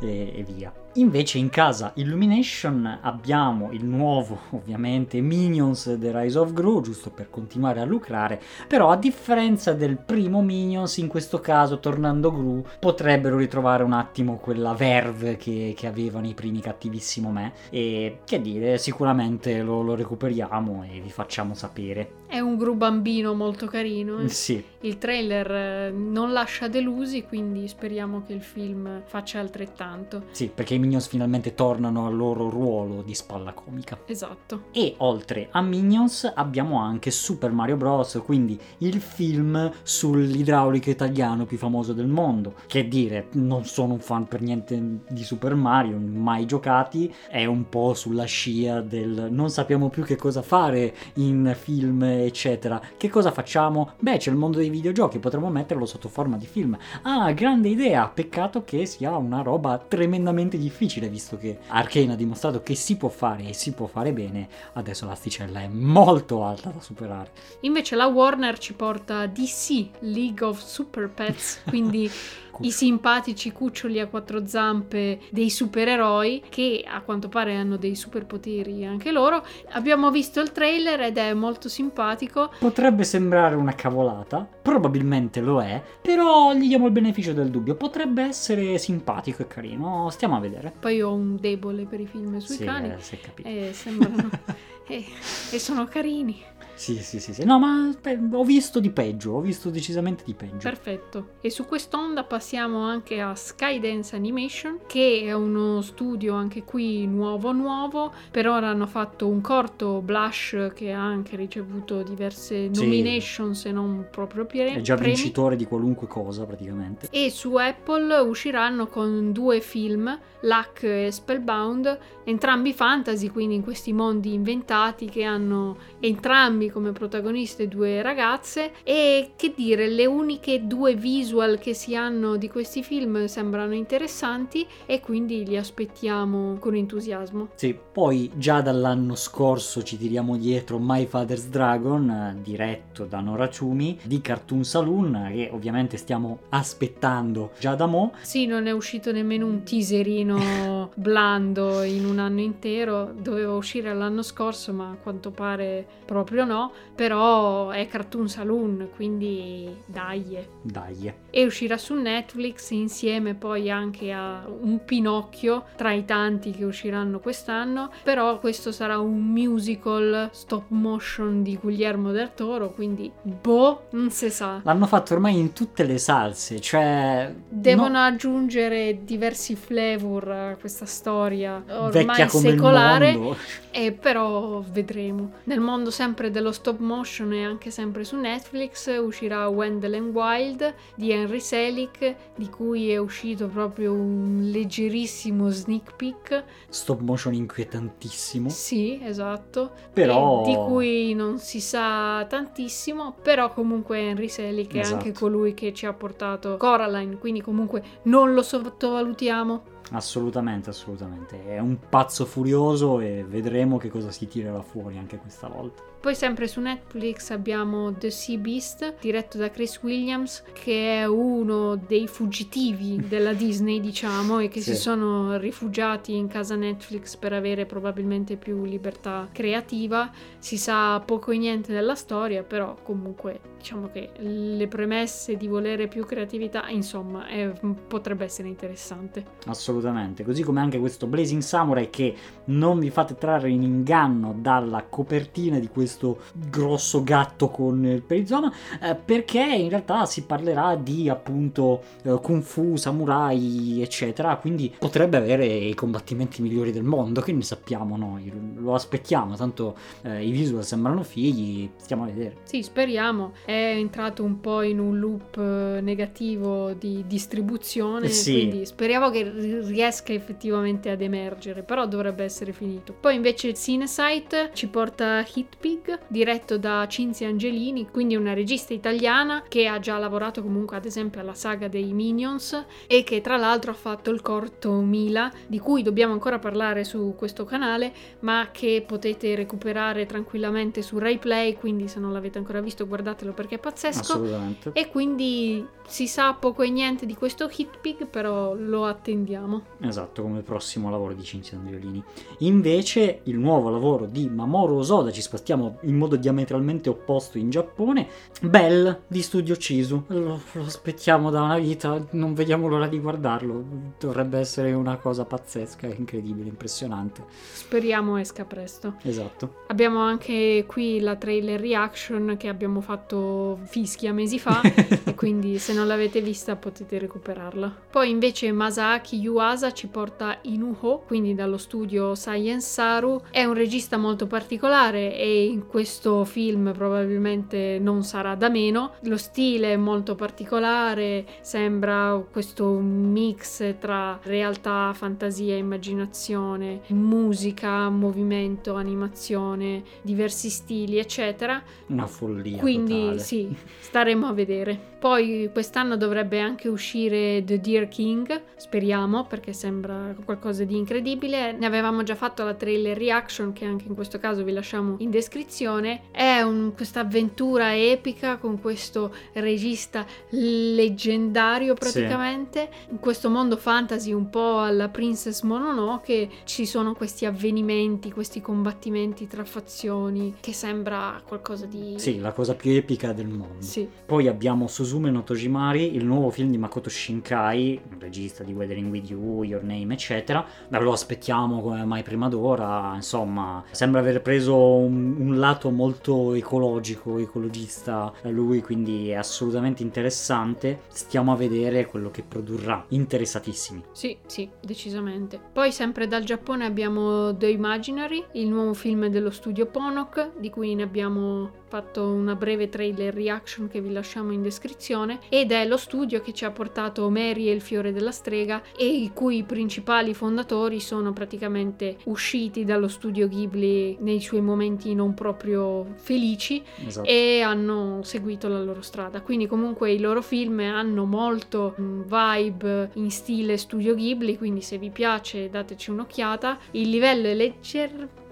e, 0.00 0.32
e 0.36 0.42
via. 0.44 0.72
Invece 0.94 1.36
in 1.36 1.50
casa 1.50 1.92
Illumination 1.96 3.00
abbiamo 3.02 3.70
il 3.72 3.84
nuovo, 3.84 4.38
ovviamente, 4.50 5.20
Minions 5.20 5.94
The 5.98 6.20
Rise 6.20 6.38
of 6.38 6.54
Gru, 6.54 6.80
giusto 6.80 7.10
per 7.10 7.28
continuare 7.28 7.80
a 7.80 7.84
lucrare, 7.84 8.40
però 8.66 8.88
a 8.88 8.96
differenza 8.96 9.74
del 9.74 9.98
primo 9.98 10.40
Minions, 10.40 10.96
in 10.96 11.06
questo 11.06 11.40
caso 11.40 11.80
tornando 11.80 12.32
Gru, 12.32 12.64
potrebbero 12.78 13.36
ritrovare 13.36 13.82
un 13.82 13.92
attimo 13.92 14.38
quella 14.38 14.72
verve 14.72 15.36
che, 15.36 15.74
che 15.76 15.86
avevano 15.86 16.28
i 16.28 16.34
primi 16.34 16.60
cattivissimo 16.60 17.30
me 17.30 17.52
e 17.68 18.20
che 18.24 18.40
dire, 18.40 18.78
sicuramente 18.78 19.60
lo, 19.60 19.82
lo 19.82 19.94
recuperiamo 19.94 20.82
e 20.90 21.00
vi 21.00 21.10
facciamo 21.10 21.52
sapere. 21.52 22.24
È 22.26 22.38
un 22.40 22.56
gru 22.56 22.74
bambino 22.74 23.34
molto 23.34 23.66
carino. 23.66 24.18
eh. 24.18 24.28
Sì, 24.28 24.62
Il 24.80 24.98
trailer 24.98 25.50
eh, 25.50 25.90
non 25.90 26.32
lascia 26.32 26.68
delusi, 26.68 27.22
quindi 27.24 27.66
speriamo 27.68 28.22
che 28.26 28.32
il 28.32 28.42
film 28.42 29.02
faccia 29.06 29.38
altrettanto. 29.40 30.24
sì, 30.32 30.50
perché 30.52 30.74
i 30.74 30.78
Minions 30.78 31.06
finalmente 31.08 31.54
tornano 31.54 32.06
al 32.06 32.14
loro 32.16 32.48
ruolo 32.50 33.02
di 33.02 33.14
spalla 33.14 33.52
comica. 33.52 33.98
Esatto. 34.06 34.64
E 34.72 34.94
oltre 34.98 35.48
a 35.50 35.60
Minions 35.62 36.30
abbiamo 36.34 36.80
anche 36.80 37.10
Super 37.10 37.52
Mario 37.52 37.76
Bros., 37.76 38.20
quindi 38.24 38.58
il 38.78 39.00
film 39.00 39.70
sull'idraulico 39.82 40.90
italiano 40.90 41.46
più 41.46 41.56
famoso 41.58 41.92
del 41.92 42.06
mondo. 42.06 42.54
Che 42.66 42.86
dire, 42.88 43.28
non 43.32 43.64
sono 43.64 43.94
un 43.94 44.00
fan 44.00 44.26
per 44.26 44.40
niente 44.40 45.00
di 45.08 45.22
Super 45.24 45.54
Mario, 45.54 45.96
mai 45.98 46.44
giocati, 46.46 47.12
è 47.28 47.44
un 47.44 47.68
po' 47.68 47.94
sulla 47.94 48.24
scia 48.24 48.80
del 48.80 49.28
non 49.30 49.50
sappiamo 49.50 49.88
più 49.88 50.04
che 50.04 50.16
cosa 50.16 50.42
fare 50.42 50.94
in 51.14 51.54
film, 51.58 52.02
eccetera. 52.24 52.80
Che 52.96 53.08
cosa 53.08 53.30
facciamo? 53.30 53.92
Beh, 53.98 54.18
c'è 54.18 54.30
il 54.30 54.36
mondo 54.36 54.58
dei 54.58 54.70
videogiochi, 54.70 55.18
potremmo 55.18 55.50
metterlo 55.50 55.86
sotto 55.86 56.08
forma 56.08 56.36
di 56.36 56.46
film. 56.46 56.76
Ah, 57.02 57.32
grande 57.32 57.68
idea, 57.68 58.08
peccato 58.08 58.64
che 58.64 58.86
sia 58.86 59.16
una 59.16 59.42
roba 59.42 59.78
tremendamente 59.78 60.58
difficile, 60.58 61.08
visto 61.08 61.36
che 61.36 61.58
Arkane 61.68 62.12
ha 62.12 62.16
dimostrato 62.16 62.62
che 62.62 62.74
si 62.74 62.96
può 62.96 63.08
fare 63.08 63.48
e 63.48 63.52
si 63.52 63.72
può 63.72 63.86
fare 63.86 64.12
bene, 64.12 64.48
adesso 64.74 65.06
l'asticella 65.06 65.60
è 65.60 65.68
molto 65.68 66.44
alta 66.44 66.70
da 66.70 66.80
superare. 66.80 67.30
Invece 67.60 67.96
la 67.96 68.06
Warner 68.06 68.58
ci 68.58 68.74
porta 68.74 69.26
DC, 69.26 69.88
League 70.00 70.46
of 70.46 70.62
Super 70.62 71.08
Pets, 71.08 71.62
quindi 71.66 72.10
i 72.60 72.70
simpatici 72.70 73.52
cuccioli 73.52 74.00
a 74.00 74.06
quattro 74.06 74.46
zampe 74.46 75.20
dei 75.30 75.50
supereroi 75.50 76.42
che 76.48 76.84
a 76.86 77.00
quanto 77.02 77.28
pare 77.28 77.54
hanno 77.56 77.76
dei 77.76 77.94
superpoteri 77.94 78.84
anche 78.84 79.10
loro. 79.12 79.44
Abbiamo 79.72 80.10
visto 80.10 80.40
il 80.40 80.52
trailer 80.52 81.00
ed 81.02 81.18
è 81.18 81.32
molto 81.34 81.68
simpatico. 81.68 82.50
Potrebbe 82.58 83.04
sembrare 83.04 83.54
una 83.54 83.74
cavolata, 83.74 84.48
probabilmente 84.62 85.40
lo 85.40 85.60
è, 85.60 85.82
però 86.00 86.54
gli 86.54 86.68
diamo 86.68 86.86
il 86.86 86.92
beneficio 86.92 87.32
del 87.32 87.50
dubbio, 87.50 87.74
potrebbe 87.76 88.22
essere 88.22 88.78
simpatico 88.78 89.42
e 89.42 89.46
carino, 89.46 90.08
stiamo 90.10 90.36
a 90.36 90.40
vedere. 90.40 90.72
Poi 90.78 91.00
ho 91.02 91.12
un 91.12 91.36
debole 91.36 91.84
per 91.84 92.00
i 92.00 92.06
film 92.06 92.38
sui 92.38 92.56
Sì, 92.56 92.64
cani 92.64 92.92
eh, 92.92 93.00
si 93.00 93.14
è 93.16 93.20
capito. 93.20 93.48
e 93.48 93.70
sembrano 93.72 94.28
e, 94.88 95.04
e 95.50 95.58
sono 95.58 95.84
carini. 95.86 96.42
Sì, 96.76 96.96
sì, 96.98 97.18
sì, 97.20 97.32
sì. 97.32 97.44
No, 97.44 97.58
ma 97.58 97.90
ho 98.32 98.44
visto 98.44 98.80
di 98.80 98.90
peggio, 98.90 99.32
ho 99.32 99.40
visto 99.40 99.70
decisamente 99.70 100.22
di 100.26 100.34
peggio. 100.34 100.58
Perfetto. 100.68 101.30
E 101.40 101.50
su 101.50 101.64
quest'onda 101.64 102.22
passiamo 102.24 102.80
anche 102.82 103.18
a 103.20 103.34
Skydance 103.34 104.14
Animation, 104.14 104.80
che 104.86 105.22
è 105.24 105.32
uno 105.32 105.80
studio 105.80 106.34
anche 106.34 106.64
qui 106.64 107.06
nuovo 107.06 107.52
nuovo. 107.52 108.12
Per 108.30 108.46
ora 108.46 108.68
hanno 108.68 108.86
fatto 108.86 109.26
un 109.26 109.40
corto 109.40 110.02
Blush 110.02 110.72
che 110.74 110.92
ha 110.92 111.00
anche 111.02 111.34
ricevuto 111.36 112.02
diverse 112.02 112.68
Sì. 112.72 112.80
nomination, 112.84 113.54
se 113.54 113.72
non 113.72 114.08
proprio 114.10 114.44
pre- 114.44 114.74
È 114.74 114.80
già 114.82 114.96
premi. 114.96 115.14
vincitore 115.14 115.56
di 115.56 115.64
qualunque 115.64 116.06
cosa 116.06 116.44
praticamente. 116.44 117.08
E 117.10 117.30
su 117.30 117.54
Apple 117.54 118.18
usciranno 118.18 118.86
con 118.86 119.32
due 119.32 119.60
film, 119.62 120.16
Luck 120.42 120.82
e 120.82 121.08
Spellbound, 121.10 121.98
entrambi 122.24 122.74
fantasy, 122.74 123.28
quindi 123.30 123.54
in 123.54 123.62
questi 123.62 123.94
mondi 123.94 124.34
inventati 124.34 125.06
che 125.06 125.24
hanno 125.24 125.76
entrambi 126.00 126.65
come 126.70 126.92
protagoniste 126.92 127.68
due 127.68 128.02
ragazze. 128.02 128.72
E 128.82 129.32
che 129.36 129.52
dire, 129.54 129.88
le 129.88 130.06
uniche 130.06 130.66
due 130.66 130.94
visual 130.94 131.58
che 131.58 131.74
si 131.74 131.94
hanno 131.94 132.36
di 132.36 132.48
questi 132.48 132.82
film 132.82 133.26
sembrano 133.26 133.74
interessanti 133.74 134.66
e 134.86 135.00
quindi 135.00 135.44
li 135.44 135.56
aspettiamo 135.56 136.56
con 136.58 136.74
entusiasmo. 136.74 137.48
Sì, 137.54 137.76
poi 137.92 138.30
già 138.34 138.60
dall'anno 138.60 139.14
scorso 139.14 139.82
ci 139.82 139.96
tiriamo 139.96 140.36
dietro 140.36 140.78
My 140.78 141.06
Father's 141.06 141.48
Dragon, 141.48 142.40
diretto 142.42 143.04
da 143.04 143.20
Nora 143.20 143.48
Ciumi, 143.48 143.98
di 144.02 144.20
Cartoon 144.20 144.64
Saloon, 144.64 145.30
che 145.32 145.50
ovviamente 145.52 145.96
stiamo 145.96 146.40
aspettando 146.50 147.52
già 147.58 147.74
da 147.74 147.86
mo'. 147.86 148.12
Sì, 148.20 148.46
non 148.46 148.66
è 148.66 148.70
uscito 148.70 149.12
nemmeno 149.12 149.46
un 149.46 149.62
teaserino 149.62 150.90
blando 150.94 151.82
in 151.82 152.04
un 152.04 152.18
anno 152.18 152.40
intero, 152.40 153.12
doveva 153.16 153.54
uscire 153.54 153.94
l'anno 153.94 154.22
scorso, 154.22 154.72
ma 154.72 154.90
a 154.90 154.96
quanto 154.96 155.30
pare 155.30 155.86
proprio 156.04 156.44
no, 156.44 156.55
però 156.94 157.70
è 157.70 157.86
Cartoon 157.86 158.28
Saloon, 158.28 158.88
quindi 158.94 159.82
dai. 159.86 160.46
Dai. 160.62 161.12
E 161.36 161.44
uscirà 161.44 161.76
su 161.76 161.92
Netflix 161.92 162.70
insieme 162.70 163.34
poi 163.34 163.70
anche 163.70 164.10
a 164.10 164.46
un 164.48 164.82
Pinocchio 164.86 165.64
tra 165.76 165.92
i 165.92 166.06
tanti 166.06 166.50
che 166.50 166.64
usciranno 166.64 167.18
quest'anno, 167.18 167.90
però 168.02 168.38
questo 168.38 168.72
sarà 168.72 168.98
un 168.98 169.18
musical 169.20 170.30
stop 170.32 170.64
motion 170.68 171.42
di 171.42 171.58
Guglielmo 171.60 172.10
del 172.10 172.32
Toro, 172.32 172.72
quindi 172.72 173.12
boh, 173.20 173.88
non 173.90 174.10
si 174.10 174.30
sa. 174.30 174.62
L'hanno 174.64 174.86
fatto 174.86 175.12
ormai 175.12 175.38
in 175.38 175.52
tutte 175.52 175.84
le 175.84 175.98
salse, 175.98 176.58
cioè... 176.58 177.30
Devono 177.46 177.98
no- 177.98 178.04
aggiungere 178.04 179.00
diversi 179.04 179.56
flavor 179.56 180.30
a 180.30 180.56
questa 180.58 180.86
storia 180.86 181.62
ormai 181.68 182.30
secolare. 182.30 183.64
E 183.70 183.92
però 183.92 184.64
vedremo. 184.66 185.32
Nel 185.44 185.60
mondo 185.60 185.90
sempre 185.90 186.30
dello 186.30 186.50
stop 186.50 186.78
motion 186.78 187.34
e 187.34 187.44
anche 187.44 187.70
sempre 187.70 188.04
su 188.04 188.16
Netflix 188.16 188.90
uscirà 188.98 189.46
Wendell 189.48 189.92
and 189.92 190.14
Wild 190.14 190.74
di 190.94 191.10
Henry 191.10 191.25
Selick, 191.40 192.14
di 192.36 192.48
cui 192.48 192.90
è 192.90 192.96
uscito 192.96 193.48
proprio 193.48 193.92
un 193.92 194.48
leggerissimo 194.50 195.48
sneak 195.50 195.94
peek. 195.96 196.44
Stop 196.68 197.00
motion 197.00 197.34
inquietantissimo. 197.34 198.48
Sì, 198.48 199.00
esatto. 199.02 199.70
Però- 199.92 200.42
E 200.42 200.46
di 200.46 200.54
cui 200.54 201.14
non 201.14 201.38
si 201.38 201.60
sa 201.60 202.24
tantissimo, 202.28 203.14
però 203.22 203.52
comunque 203.52 203.98
Henry 203.98 204.28
Selick 204.28 204.74
è 204.74 204.78
Esatto. 204.78 204.96
anche 204.96 205.12
colui 205.12 205.54
che 205.54 205.72
ci 205.72 205.86
ha 205.86 205.92
portato 205.92 206.56
Coraline, 206.56 207.16
quindi 207.18 207.40
comunque 207.40 207.82
non 208.04 208.32
lo 208.34 208.42
sottovalutiamo. 208.42 209.74
Assolutamente, 209.92 210.70
assolutamente. 210.70 211.46
È 211.46 211.58
un 211.60 211.78
pazzo 211.88 212.24
furioso 212.24 212.98
e 213.00 213.24
vedremo 213.26 213.76
che 213.76 213.88
cosa 213.88 214.10
si 214.10 214.26
tirerà 214.26 214.60
fuori 214.60 214.98
anche 214.98 215.16
questa 215.18 215.46
volta. 215.48 215.82
Poi 216.06 216.14
sempre 216.14 216.46
su 216.46 216.60
Netflix 216.60 217.30
abbiamo 217.30 217.92
The 217.92 218.12
Sea 218.12 218.38
Beast, 218.38 218.94
diretto 219.00 219.38
da 219.38 219.50
Chris 219.50 219.80
Williams, 219.82 220.44
che 220.52 221.00
è 221.00 221.04
uno 221.04 221.74
dei 221.74 222.06
fuggitivi 222.06 223.02
della 223.08 223.32
Disney, 223.32 223.80
diciamo, 223.80 224.38
e 224.38 224.46
che 224.46 224.60
Sì. 224.60 224.74
si 224.74 224.80
sono 224.80 225.36
rifugiati 225.36 226.14
in 226.14 226.28
casa 226.28 226.54
Netflix 226.54 227.16
per 227.16 227.32
avere 227.32 227.66
probabilmente 227.66 228.36
più 228.36 228.62
libertà 228.62 229.28
creativa. 229.32 230.08
Si 230.38 230.56
sa 230.58 231.00
poco 231.00 231.32
e 231.32 231.38
niente 231.38 231.72
della 231.72 231.96
storia, 231.96 232.44
però 232.44 232.76
comunque 232.84 233.40
diciamo 233.58 233.88
che 233.90 234.10
le 234.18 234.68
premesse 234.68 235.36
di 235.36 235.48
volere 235.48 235.88
più 235.88 236.06
creatività, 236.06 236.68
insomma, 236.68 237.26
è- 237.26 237.50
potrebbe 237.88 238.24
essere 238.24 238.46
interessante. 238.46 239.24
Assolutamente. 239.46 240.22
Così 240.22 240.44
come 240.44 240.60
anche 240.60 240.78
questo 240.78 241.08
Blazing 241.08 241.42
Samurai 241.42 241.90
che 241.90 242.14
non 242.44 242.78
vi 242.78 242.90
fate 242.90 243.16
trarre 243.16 243.50
in 243.50 243.62
inganno 243.62 244.36
dalla 244.38 244.84
copertina 244.88 245.58
di 245.58 245.66
questo 245.66 245.94
grosso 246.32 247.02
gatto 247.02 247.48
con 247.48 247.84
il 247.84 248.02
perizoma, 248.02 248.52
eh, 248.82 248.94
perché 248.94 249.42
in 249.42 249.68
realtà 249.68 250.06
si 250.06 250.22
parlerà 250.24 250.74
di 250.76 251.08
appunto 251.08 251.82
eh, 252.02 252.18
kung 252.22 252.42
fu, 252.42 252.76
samurai, 252.76 253.80
eccetera. 253.82 254.36
Quindi 254.36 254.72
potrebbe 254.78 255.16
avere 255.16 255.46
i 255.46 255.74
combattimenti 255.74 256.42
migliori 256.42 256.72
del 256.72 256.82
mondo, 256.82 257.20
che 257.20 257.32
ne 257.32 257.42
sappiamo 257.42 257.96
noi. 257.96 258.32
Lo 258.56 258.74
aspettiamo, 258.74 259.36
tanto 259.36 259.76
eh, 260.02 260.24
i 260.26 260.30
visual 260.30 260.64
sembrano 260.64 261.02
fighi, 261.02 261.70
stiamo 261.76 262.04
a 262.04 262.06
vedere. 262.06 262.36
Sì, 262.44 262.62
speriamo. 262.62 263.32
È 263.44 263.52
entrato 263.52 264.22
un 264.24 264.40
po' 264.40 264.62
in 264.62 264.78
un 264.78 264.98
loop 264.98 265.38
eh, 265.38 265.80
negativo 265.80 266.72
di 266.72 267.04
distribuzione, 267.06 268.08
Sì. 268.08 268.32
quindi 268.32 268.66
speriamo 268.66 269.10
che 269.10 269.22
ri- 269.22 269.64
riesca 269.66 270.12
effettivamente 270.12 270.90
ad 270.90 271.00
emergere, 271.00 271.62
però 271.62 271.86
dovrebbe 271.86 272.24
essere 272.24 272.52
finito. 272.52 272.92
Poi 272.98 273.14
invece 273.14 273.48
il 273.48 273.54
Cinesite 273.54 274.50
ci 274.52 274.68
porta 274.68 275.24
Hit 275.34 275.56
Pig, 275.86 275.98
diretto 276.08 276.58
da 276.58 276.86
Cinzia 276.88 277.28
Angelini, 277.28 277.88
quindi 277.88 278.16
una 278.16 278.34
regista 278.34 278.74
italiana 278.74 279.44
che 279.46 279.68
ha 279.68 279.78
già 279.78 279.96
lavorato 279.98 280.42
comunque 280.42 280.76
ad 280.76 280.84
esempio 280.84 281.20
alla 281.20 281.34
saga 281.34 281.68
dei 281.68 281.92
Minions 281.92 282.64
e 282.86 283.04
che 283.04 283.20
tra 283.20 283.36
l'altro 283.36 283.70
ha 283.70 283.74
fatto 283.74 284.10
il 284.10 284.20
corto 284.20 284.72
Mila, 284.72 285.30
di 285.46 285.58
cui 285.58 285.82
dobbiamo 285.82 286.12
ancora 286.12 286.38
parlare 286.38 286.84
su 286.84 287.14
questo 287.16 287.44
canale, 287.44 287.92
ma 288.20 288.48
che 288.50 288.84
potete 288.86 289.34
recuperare 289.34 290.06
tranquillamente 290.06 290.82
su 290.82 290.98
RaiPlay, 290.98 291.54
quindi 291.54 291.88
se 291.88 292.00
non 292.00 292.12
l'avete 292.12 292.38
ancora 292.38 292.60
visto 292.60 292.86
guardatelo 292.86 293.32
perché 293.32 293.56
è 293.56 293.58
pazzesco. 293.58 294.00
Assolutamente. 294.00 294.70
E 294.72 294.88
quindi 294.88 295.64
si 295.86 296.08
sa 296.08 296.34
poco 296.34 296.62
e 296.62 296.70
niente 296.70 297.06
di 297.06 297.14
questo 297.14 297.48
Hit 297.54 297.78
Pig, 297.80 298.06
però 298.06 298.54
lo 298.54 298.84
attendiamo. 298.86 299.62
Esatto, 299.80 300.22
come 300.22 300.40
prossimo 300.40 300.90
lavoro 300.90 301.14
di 301.14 301.22
Cinzia 301.22 301.56
Andriolini. 301.56 302.02
Invece, 302.38 303.20
il 303.24 303.38
nuovo 303.38 303.70
lavoro 303.70 304.06
di 304.06 304.28
Mamoru 304.28 304.78
Osoda, 304.78 305.12
ci 305.12 305.20
spostiamo 305.20 305.65
in 305.82 305.96
modo 305.96 306.16
diametralmente 306.16 306.88
opposto 306.88 307.38
in 307.38 307.50
Giappone, 307.50 308.08
Bell 308.40 309.02
di 309.06 309.22
Studio 309.22 309.54
Chisu. 309.54 310.04
Lo, 310.08 310.40
lo 310.52 310.64
aspettiamo 310.64 311.30
da 311.30 311.42
una 311.42 311.58
vita, 311.58 312.04
non 312.10 312.34
vediamo 312.34 312.68
l'ora 312.68 312.86
di 312.86 312.98
guardarlo. 312.98 313.64
Dovrebbe 313.98 314.38
essere 314.38 314.72
una 314.72 314.96
cosa 314.96 315.24
pazzesca, 315.24 315.86
incredibile, 315.86 316.48
impressionante. 316.48 317.24
Speriamo 317.52 318.16
esca 318.16 318.44
presto. 318.44 318.94
Esatto. 319.02 319.64
Abbiamo 319.68 320.00
anche 320.00 320.64
qui 320.66 321.00
la 321.00 321.16
trailer 321.16 321.60
reaction 321.60 322.36
che 322.38 322.48
abbiamo 322.48 322.80
fatto 322.80 323.58
fischia 323.64 324.12
mesi 324.12 324.38
fa 324.38 324.60
e 325.04 325.14
quindi 325.14 325.58
se 325.58 325.72
non 325.72 325.86
l'avete 325.86 326.20
vista 326.20 326.56
potete 326.56 326.98
recuperarla. 326.98 327.74
Poi 327.90 328.10
invece 328.10 328.52
Masaaki 328.52 329.18
Yuasa 329.18 329.72
ci 329.72 329.86
porta 329.88 330.38
Inuho, 330.42 331.02
quindi 331.06 331.34
dallo 331.34 331.56
studio 331.56 332.14
Science 332.14 332.66
Saru. 332.66 333.22
È 333.30 333.44
un 333.44 333.54
regista 333.54 333.96
molto 333.96 334.26
particolare 334.26 335.16
e 335.16 335.44
in 335.56 335.66
questo 335.66 336.24
film 336.26 336.72
probabilmente 336.72 337.78
non 337.80 338.04
sarà 338.04 338.34
da 338.34 338.50
meno. 338.50 338.92
Lo 339.02 339.16
stile 339.16 339.72
è 339.72 339.76
molto 339.76 340.14
particolare, 340.14 341.24
sembra 341.40 342.22
questo 342.30 342.78
mix 342.78 343.78
tra 343.78 344.18
realtà, 344.22 344.92
fantasia, 344.94 345.56
immaginazione, 345.56 346.82
musica, 346.88 347.88
movimento, 347.88 348.74
animazione, 348.74 349.82
diversi 350.02 350.50
stili, 350.50 350.98
eccetera. 350.98 351.62
Una 351.86 352.06
follia. 352.06 352.58
Quindi 352.58 353.00
totale. 353.00 353.18
sì, 353.18 353.56
staremo 353.80 354.26
a 354.26 354.32
vedere. 354.32 354.78
Poi 354.98 355.48
quest'anno 355.52 355.96
dovrebbe 355.96 356.40
anche 356.40 356.68
uscire 356.68 357.42
The 357.44 357.60
Deer 357.60 357.88
King, 357.88 358.42
speriamo, 358.56 359.24
perché 359.24 359.52
sembra 359.52 360.14
qualcosa 360.24 360.64
di 360.64 360.76
incredibile. 360.76 361.52
Ne 361.52 361.66
avevamo 361.66 362.02
già 362.02 362.14
fatto 362.14 362.42
la 362.44 362.54
trailer 362.54 362.96
reaction, 362.96 363.52
che 363.52 363.64
anche 363.64 363.86
in 363.86 363.94
questo 363.94 364.18
caso 364.18 364.42
vi 364.44 364.52
lasciamo 364.52 364.96
in 364.98 365.10
descrizione. 365.10 366.02
È 366.10 366.40
un- 366.40 366.72
questa 366.74 367.00
avventura 367.00 367.76
epica 367.76 368.36
con 368.38 368.60
questo 368.60 369.12
regista 369.34 370.04
leggendario 370.30 371.74
praticamente. 371.74 372.68
In 372.90 372.98
questo 372.98 373.28
mondo 373.30 373.56
fantasy 373.56 374.12
un 374.12 374.30
po' 374.30 374.60
alla 374.60 374.88
Princess 374.88 375.42
Mononoke 375.42 376.28
ci 376.44 376.66
sono 376.66 376.94
questi 376.94 377.24
avvenimenti, 377.26 378.10
questi 378.10 378.40
combattimenti 378.40 379.26
tra 379.26 379.44
fazioni, 379.44 380.34
che 380.40 380.52
sembra 380.52 381.20
qualcosa 381.26 381.66
di... 381.66 381.94
Sì, 381.98 382.18
la 382.18 382.32
cosa 382.32 382.54
più 382.54 382.72
epica 382.72 383.12
del 383.12 383.28
mondo. 383.28 383.60
Sì. 383.62 383.88
Poi 384.06 384.28
abbiamo 384.28 384.66
Suzume 384.68 385.10
no 385.10 385.22
Tojimari, 385.22 385.94
il 385.94 386.04
nuovo 386.04 386.30
film 386.30 386.50
di 386.50 386.58
Makoto 386.58 386.88
Shinkai, 386.88 387.80
un 387.90 387.98
regista 388.00 388.44
di 388.46 388.54
Weathering 388.54 388.90
With 388.90 389.10
You, 389.10 389.42
Your 389.42 389.62
Name, 389.62 389.92
eccetera. 389.92 390.44
Ma 390.68 390.78
lo 390.78 390.92
aspettiamo 390.92 391.60
come 391.60 391.84
mai 391.84 392.02
prima 392.02 392.28
d'ora, 392.28 392.92
insomma, 392.94 393.62
sembra 393.72 394.00
aver 394.00 394.22
preso 394.22 394.56
un, 394.56 395.16
un 395.18 395.38
lato 395.38 395.70
molto 395.70 396.32
ecologico, 396.34 397.18
ecologista 397.18 398.12
lui, 398.22 398.62
quindi 398.62 399.10
è 399.10 399.14
assolutamente 399.14 399.82
interessante. 399.82 400.80
Stiamo 400.88 401.32
a 401.32 401.36
vedere 401.36 401.86
quello 401.86 402.10
che 402.10 402.22
produrrà. 402.22 402.84
Interessatissimi. 402.88 403.82
Sì, 403.92 404.16
sì, 404.26 404.48
decisamente. 404.60 405.38
Poi 405.52 405.72
sempre 405.72 406.06
dal 406.06 406.24
Giappone 406.24 406.64
abbiamo 406.64 407.36
The 407.36 407.48
Imaginary, 407.48 408.24
il 408.32 408.48
nuovo 408.48 408.74
film 408.74 409.08
dello 409.08 409.30
studio 409.30 409.66
Ponok, 409.66 410.38
di 410.38 410.50
cui 410.50 410.74
ne 410.74 410.84
abbiamo 410.84 411.64
fatto 411.68 412.04
una 412.04 412.34
breve 412.34 412.68
trailer 412.68 413.12
reaction 413.12 413.68
che 413.68 413.80
vi 413.80 413.92
lasciamo 413.92 414.32
in 414.32 414.42
descrizione, 414.42 415.20
ed 415.28 415.52
è 415.52 415.66
lo 415.66 415.76
studio 415.76 416.20
che 416.20 416.32
ci 416.32 416.44
ha 416.44 416.50
portato 416.50 417.08
Mary 417.10 417.48
e 417.48 417.52
il 417.52 417.60
fiore 417.60 417.92
della 417.92 418.12
strega 418.12 418.62
e 418.76 418.86
i 418.86 419.10
cui 419.12 419.42
principali 419.42 420.14
fondatori 420.14 420.80
sono 420.80 421.12
praticamente 421.12 421.96
usciti 422.04 422.64
dallo 422.64 422.88
studio 422.88 423.28
Ghibli 423.28 423.98
nei 424.00 424.20
suoi 424.20 424.40
momenti 424.40 424.94
non 424.94 425.14
proprio 425.14 425.94
felici 425.96 426.62
Esatto. 426.84 427.08
e 427.08 427.40
hanno 427.40 428.00
seguito 428.02 428.48
la 428.48 428.62
loro 428.62 428.82
strada. 428.82 429.20
Quindi 429.20 429.46
comunque 429.46 429.92
i 429.92 429.98
loro 429.98 430.22
film 430.22 430.60
hanno 430.60 431.04
molto 431.04 431.74
mm, 431.80 432.02
vibe 432.02 432.90
in 432.94 433.10
stile 433.10 433.56
studio 433.56 433.94
Ghibli, 433.94 434.38
quindi 434.38 434.60
se 434.60 434.78
vi 434.78 434.90
piace 434.90 435.50
dateci 435.50 435.90
un'occhiata. 435.90 436.58
Il 436.72 436.90
livello 436.90 437.26
è 437.26 437.34
leggermente 437.34 438.25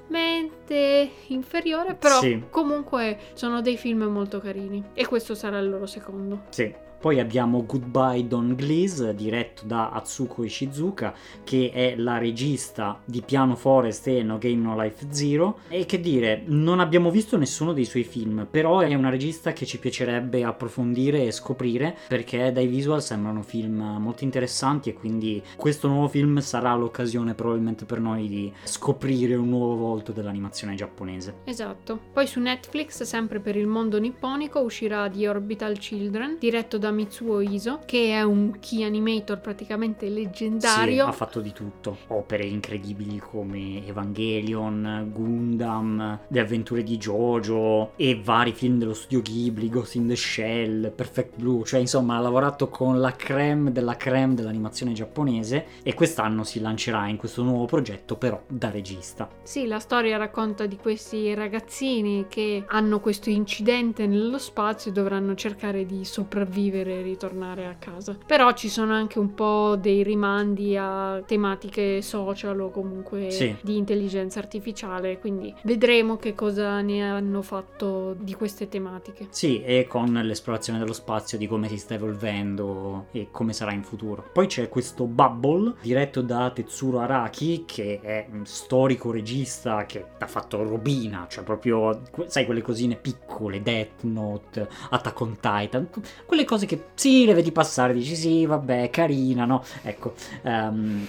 inferiore, 1.29 1.95
però 1.95 2.21
Sì. 2.21 2.45
comunque 2.51 3.19
sono 3.35 3.61
dei 3.61 3.77
film 3.77 4.03
molto 4.05 4.41
carini 4.41 4.83
e 4.95 5.07
questo 5.07 5.35
sarà 5.35 5.59
il 5.59 5.69
loro 5.69 5.87
secondo. 5.87 6.43
Sì. 6.51 6.73
Poi 7.05 7.21
abbiamo 7.21 7.67
Goodbye 7.67 8.27
Don 8.27 8.55
Glees, 8.55 9.11
diretto 9.11 9.67
da 9.67 9.91
Atsuko 9.91 10.43
Ishizuka, 10.43 11.13
che 11.45 11.71
è 11.71 11.97
la 11.99 12.17
regista 12.17 12.99
di 13.05 13.21
Piano 13.21 13.57
Forest 13.57 14.07
e 14.07 14.23
No 14.23 14.39
Game 14.39 14.63
No 14.63 14.75
Life 14.81 15.09
Zero. 15.11 15.59
E 15.69 15.85
che 15.85 16.01
dire, 16.01 16.45
non 16.47 16.81
abbiamo 16.81 17.11
visto 17.11 17.37
nessuno 17.37 17.75
dei 17.75 17.85
suoi 17.85 18.05
film, 18.05 18.47
però 18.51 18.81
è 18.81 18.95
una 18.95 19.11
regista 19.11 19.53
che 19.53 19.67
ci 19.67 19.79
piacerebbe 19.79 20.45
approfondire 20.45 21.27
e 21.27 21.31
scoprire 21.31 21.95
perché 22.09 22.51
dai 22.53 22.67
visual 22.67 23.03
sembrano 23.03 23.43
film 23.43 23.83
molto 24.01 24.25
interessanti 24.25 24.89
e 24.89 24.95
quindi 24.95 25.43
questo 25.57 25.89
nuovo 25.89 26.09
film 26.09 26.39
sarà 26.39 26.75
l'occasione 26.75 27.35
probabilmente 27.35 27.85
per 27.85 28.01
noi 28.01 28.29
di 28.29 28.51
scoprire 28.63 29.35
un 29.35 29.51
nuovo 29.51 29.77
volto 29.77 30.13
dell'animazione 30.13 30.75
giapponese. 30.75 31.41
Esatto. 31.45 32.01
Poi 32.15 32.27
su 32.27 32.41
Netflix, 32.41 33.03
sempre 33.03 33.41
per 33.41 33.57
il 33.57 33.67
mondo 33.67 33.99
nipponico, 33.99 34.61
uscirà 34.61 35.07
The 35.11 35.29
Orbital 35.29 35.77
Children, 35.77 36.39
diretto 36.41 36.79
da 36.79 36.93
Mitsuo 36.95 37.41
Iso, 37.41 37.81
che 37.85 38.13
è 38.13 38.23
un 38.23 38.59
key 38.61 38.83
animator 38.85 39.41
praticamente 39.41 40.09
leggendario. 40.09 41.05
Sì, 41.05 41.09
ha 41.09 41.13
fatto 41.13 41.41
di 41.41 41.53
tutto. 41.53 41.99
Opere 42.09 42.45
incredibili 42.45 43.19
come 43.19 43.87
Evangelion, 43.87 45.11
Gundam, 45.13 46.21
Le 46.29 46.41
avventure 46.41 46.83
di 46.83 46.97
Jojo 46.97 47.93
e 47.97 48.21
vari 48.23 48.53
film 48.53 48.79
dello 48.79 48.95
studio 48.95 49.21
Ghibli, 49.23 49.69
Ghost 49.69 49.97
in 49.97 50.07
the 50.07 50.17
Shell, 50.17 50.93
Perfect 50.93 51.37
Blue, 51.37 51.65
cioè 51.65 51.81
insomma 51.81 52.17
ha 52.17 52.21
lavorato 52.21 52.69
con 52.69 53.01
la 53.01 53.13
creme 53.13 53.73
della 53.73 53.97
creme 53.97 54.35
dell'animazione 54.35 54.93
giapponese 54.93 55.67
e 55.83 55.95
quest'anno 55.95 56.45
si 56.45 56.61
lancerà 56.61 57.09
in 57.09 57.17
questo 57.17 57.43
nuovo 57.43 57.65
progetto 57.65 58.17
però 58.17 58.41
da 58.47 58.71
regista. 58.71 59.29
Sì, 59.43 59.67
la 59.67 59.79
storia 59.79 60.17
racconta 60.17 60.67
di 60.67 60.77
questi 60.77 61.35
ragazzini 61.35 62.27
che 62.29 62.65
hanno 62.67 63.01
questo 63.01 63.31
incidente 63.31 64.07
nello 64.07 64.39
spazio 64.39 64.91
e 64.91 64.95
dovranno 64.95 65.35
cercare 65.35 65.87
di 65.87 66.05
sopravvivere 66.05 66.84
e 66.93 67.03
ritornare 67.03 67.67
a 67.67 67.75
casa. 67.79 68.17
Però 68.27 68.53
ci 68.53 68.69
sono 68.69 68.93
anche 68.93 69.19
un 69.19 69.35
po' 69.35 69.77
dei 69.77 70.03
rimandi 70.03 70.77
a 70.77 71.23
tematiche 71.27 72.03
social 72.03 72.61
o 72.61 72.71
comunque 72.71 73.31
Sì. 73.31 73.55
di 73.63 73.77
intelligenza 73.77 74.39
artificiale, 74.39 75.19
quindi 75.19 75.55
vedremo 75.63 76.17
che 76.17 76.35
cosa 76.35 76.81
ne 76.81 77.03
hanno 77.03 77.43
fatto 77.43 78.15
di 78.19 78.35
queste 78.35 78.69
tematiche. 78.69 79.27
Sì, 79.31 79.63
e 79.63 79.87
con 79.89 80.13
l'esplorazione 80.13 80.79
dello 80.79 80.93
spazio, 80.93 81.39
di 81.39 81.47
come 81.47 81.69
si 81.69 81.77
sta 81.79 81.95
evolvendo 81.95 83.07
e 83.13 83.29
come 83.31 83.53
sarà 83.53 83.73
in 83.73 83.83
futuro. 83.83 84.25
Poi 84.33 84.47
c'è 84.47 84.69
questo 84.69 85.07
Bubble, 85.07 85.75
diretto 85.83 86.23
da 86.23 86.51
Tetsuro 86.51 87.01
Araki, 87.01 87.65
che 87.67 88.01
è 88.01 88.27
un 88.31 88.45
storico 88.47 89.11
regista 89.11 89.85
che 89.87 90.05
ha 90.19 90.27
fatto 90.27 90.63
Robina, 90.63 91.27
cioè 91.29 91.45
proprio, 91.45 92.03
sai, 92.27 92.45
quelle 92.45 92.63
cosine 92.63 92.97
piccole, 92.97 93.63
Death 93.63 94.03
Note, 94.03 94.69
Attack 94.91 95.21
on 95.21 95.35
Titan, 95.41 95.89
quelle 96.27 96.45
cose 96.45 96.67
che 96.67 96.74
sì, 96.95 97.25
le 97.25 97.35
vedi 97.35 97.53
passare, 97.53 97.93
dici 97.95 98.15
sì, 98.17 98.47
vabbè, 98.47 98.91
carina, 98.91 99.45
no? 99.45 99.63
Ecco, 99.83 100.15
ehm, 100.43 101.07